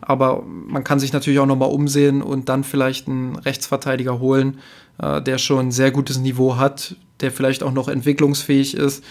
[0.00, 4.58] Aber man kann sich natürlich auch nochmal umsehen und dann vielleicht einen Rechtsverteidiger holen,
[4.98, 9.04] äh, der schon ein sehr gutes Niveau hat, der vielleicht auch noch entwicklungsfähig ist.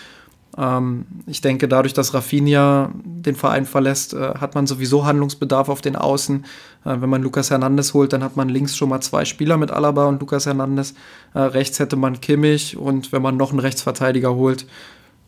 [0.57, 5.81] Ähm, ich denke, dadurch, dass Rafinha den Verein verlässt, äh, hat man sowieso Handlungsbedarf auf
[5.81, 6.45] den Außen.
[6.85, 9.71] Äh, wenn man Lukas Hernandez holt, dann hat man links schon mal zwei Spieler mit
[9.71, 10.95] Alaba und Lukas Hernandez.
[11.33, 14.63] Äh, rechts hätte man Kimmich und wenn man noch einen Rechtsverteidiger holt,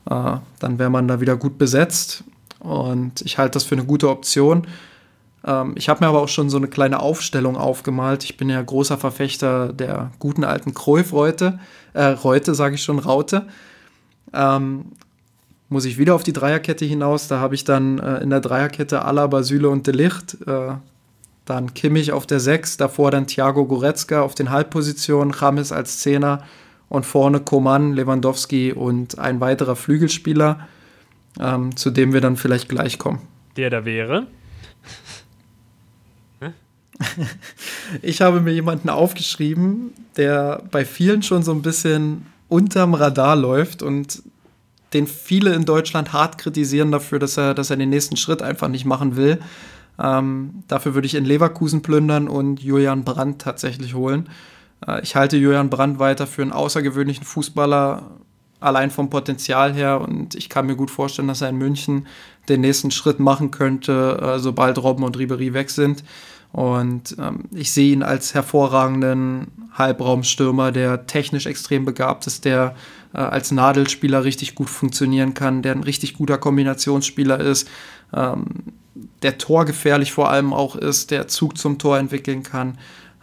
[0.09, 2.23] äh, dann wäre man da wieder gut besetzt.
[2.59, 4.67] Und ich halte das für eine gute Option.
[5.45, 8.23] Ähm, ich habe mir aber auch schon so eine kleine Aufstellung aufgemalt.
[8.23, 11.59] Ich bin ja großer Verfechter der guten alten Cruyff-Reute,
[11.93, 13.47] äh, Reute sage ich schon, Raute.
[14.33, 14.85] Ähm,
[15.69, 17.27] muss ich wieder auf die Dreierkette hinaus.
[17.27, 20.37] Da habe ich dann äh, in der Dreierkette Alaba, Süle und Delicht.
[20.45, 20.73] Äh,
[21.45, 26.43] dann Kimmich auf der 6, davor dann Thiago Goretzka auf den Halbpositionen, James als Zehner
[26.87, 30.67] und vorne Koman, Lewandowski und ein weiterer Flügelspieler,
[31.39, 33.21] ähm, zu dem wir dann vielleicht gleich kommen.
[33.57, 34.27] Der da wäre?
[38.01, 43.81] ich habe mir jemanden aufgeschrieben, der bei vielen schon so ein bisschen unterm Radar läuft
[43.81, 44.23] und
[44.93, 48.67] den viele in Deutschland hart kritisieren dafür, dass er, dass er den nächsten Schritt einfach
[48.67, 49.39] nicht machen will.
[49.99, 54.29] Ähm, dafür würde ich in Leverkusen plündern und Julian Brandt tatsächlich holen.
[54.85, 58.11] Äh, ich halte Julian Brandt weiter für einen außergewöhnlichen Fußballer,
[58.59, 60.01] allein vom Potenzial her.
[60.01, 62.07] Und ich kann mir gut vorstellen, dass er in München
[62.49, 66.03] den nächsten Schritt machen könnte, äh, sobald Robben und Ribery weg sind.
[66.51, 72.75] Und ähm, ich sehe ihn als hervorragenden Halbraumstürmer, der technisch extrem begabt ist, der
[73.13, 77.69] äh, als Nadelspieler richtig gut funktionieren kann, der ein richtig guter Kombinationsspieler ist,
[78.13, 78.45] ähm,
[79.21, 82.77] der torgefährlich vor allem auch ist, der Zug zum Tor entwickeln kann.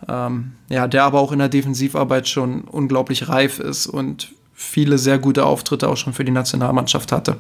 [0.09, 5.19] ähm, ja, der aber auch in der Defensivarbeit schon unglaublich reif ist und viele sehr
[5.19, 7.37] gute Auftritte auch schon für die Nationalmannschaft hatte.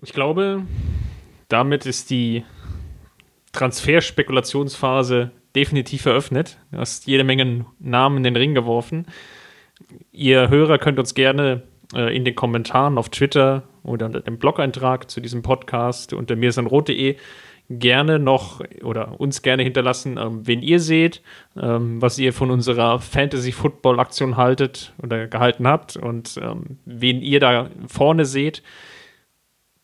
[0.00, 0.62] Ich glaube,
[1.48, 2.44] damit ist die
[3.52, 6.58] Transferspekulationsphase definitiv eröffnet.
[6.70, 9.06] Du hast jede Menge Namen in den Ring geworfen.
[10.12, 11.62] Ihr Hörer könnt uns gerne
[11.94, 17.16] äh, in den Kommentaren auf Twitter oder dem Blog-Eintrag zu diesem Podcast unter mirsanrot.de
[17.68, 21.22] gerne noch oder uns gerne hinterlassen, ähm, wen ihr seht,
[21.60, 27.70] ähm, was ihr von unserer Fantasy-Football-Aktion haltet oder gehalten habt und ähm, wen ihr da
[27.86, 28.62] vorne seht.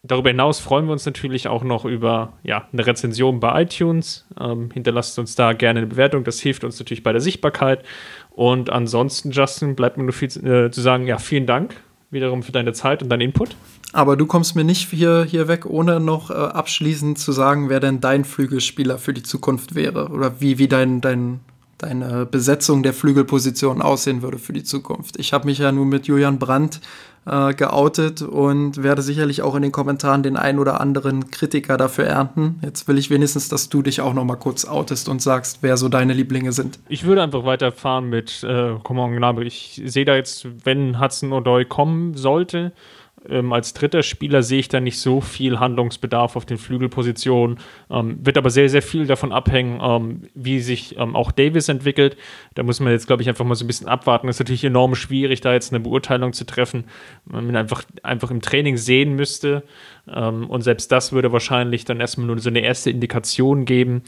[0.04, 4.26] Darüber hinaus freuen wir uns natürlich auch noch über ja, eine Rezension bei iTunes.
[4.40, 7.84] Ähm, hinterlasst uns da gerne eine Bewertung, das hilft uns natürlich bei der Sichtbarkeit.
[8.30, 11.74] Und ansonsten, Justin, bleibt mir nur viel äh, zu sagen, ja, vielen Dank
[12.10, 13.56] wiederum für deine Zeit und deinen Input.
[13.92, 17.80] Aber du kommst mir nicht hier, hier weg, ohne noch äh, abschließend zu sagen, wer
[17.80, 21.40] denn dein Flügelspieler für die Zukunft wäre oder wie, wie dein, dein,
[21.78, 25.18] deine Besetzung der Flügelposition aussehen würde für die Zukunft.
[25.18, 26.80] Ich habe mich ja nun mit Julian Brandt
[27.24, 32.06] äh, geoutet und werde sicherlich auch in den Kommentaren den ein oder anderen Kritiker dafür
[32.06, 32.58] ernten.
[32.62, 35.76] Jetzt will ich wenigstens, dass du dich auch noch mal kurz outest und sagst, wer
[35.76, 36.78] so deine Lieblinge sind.
[36.88, 39.46] Ich würde einfach weiterfahren mit äh, Common Gnabry.
[39.46, 42.72] Ich sehe da jetzt, wenn Hudson O'Doy kommen sollte,
[43.28, 47.58] ähm, als dritter Spieler sehe ich da nicht so viel Handlungsbedarf auf den Flügelpositionen.
[47.90, 52.16] Ähm, wird aber sehr, sehr viel davon abhängen, ähm, wie sich ähm, auch Davis entwickelt.
[52.54, 54.28] Da muss man jetzt, glaube ich, einfach mal so ein bisschen abwarten.
[54.28, 56.84] Es ist natürlich enorm schwierig, da jetzt eine Beurteilung zu treffen,
[57.24, 59.64] man einfach, einfach im Training sehen müsste.
[60.14, 64.02] Ähm, und selbst das würde wahrscheinlich dann erstmal nur so eine erste Indikation geben.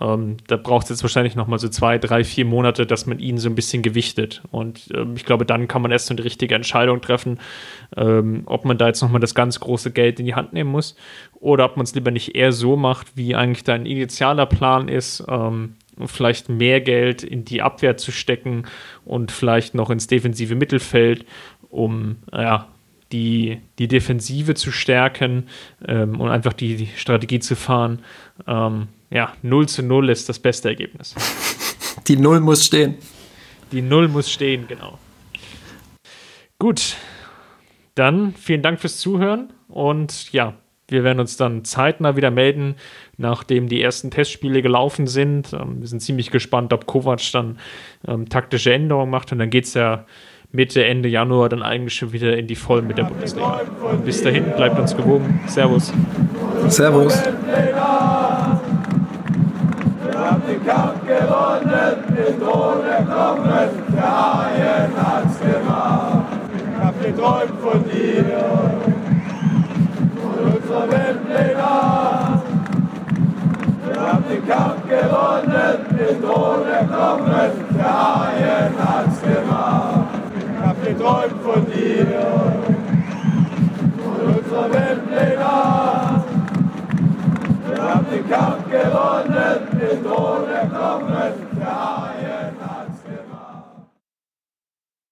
[0.00, 3.38] Ähm, da braucht es jetzt wahrscheinlich nochmal so zwei, drei, vier Monate, dass man ihn
[3.38, 4.42] so ein bisschen gewichtet.
[4.50, 7.38] Und ich glaube, dann kann man erst so eine richtige Entscheidung treffen,
[7.96, 10.96] ob man da jetzt nochmal das ganz große Geld in die Hand nehmen muss
[11.44, 15.24] oder ob man es lieber nicht eher so macht, wie eigentlich dein initialer Plan ist,
[15.28, 15.74] ähm,
[16.06, 18.64] vielleicht mehr Geld in die Abwehr zu stecken
[19.04, 21.26] und vielleicht noch ins defensive Mittelfeld,
[21.70, 22.68] um ja,
[23.14, 25.46] die, die Defensive zu stärken
[25.86, 28.00] ähm, und einfach die, die, Strategie zu fahren.
[28.48, 31.14] Ähm, ja, 0 zu 0 ist das beste Ergebnis.
[32.08, 32.96] Die 0 muss stehen.
[33.72, 34.98] Die 0 muss stehen, genau.
[36.58, 36.96] Gut,
[37.94, 40.54] dann vielen Dank fürs Zuhören und ja,
[40.88, 42.74] wir werden uns dann zeitnah wieder melden,
[43.16, 45.52] nachdem die ersten Testspiele gelaufen sind.
[45.52, 47.58] Ähm, wir sind ziemlich gespannt, ob Kovac dann
[48.06, 50.04] ähm, taktische Änderungen macht und dann geht es ja
[50.54, 53.60] Mitte, Ende Januar dann eigentlich schon wieder in die Vollen mit der Bundesliga.
[53.90, 55.40] Und bis dahin, bleibt uns gewogen.
[55.46, 55.92] Servus.
[56.68, 57.22] Servus.
[57.22, 57.76] Wir
[60.20, 66.34] haben den Kampf gewonnen, den Thron erkommen, der Haien hat's gemacht
[67.04, 68.24] geträumt von dir,
[70.16, 72.42] von unserer Weltpläne.
[73.86, 79.93] Wir haben den Kampf gewonnen, den Thron erkommen, der Haien hat's gemacht
[81.04, 82.06] träumt von dir.
[84.02, 86.24] Von unserer Welt legal.
[87.68, 92.43] Wir haben den Kampf gewonnen, den Tod erkommen, der Haie.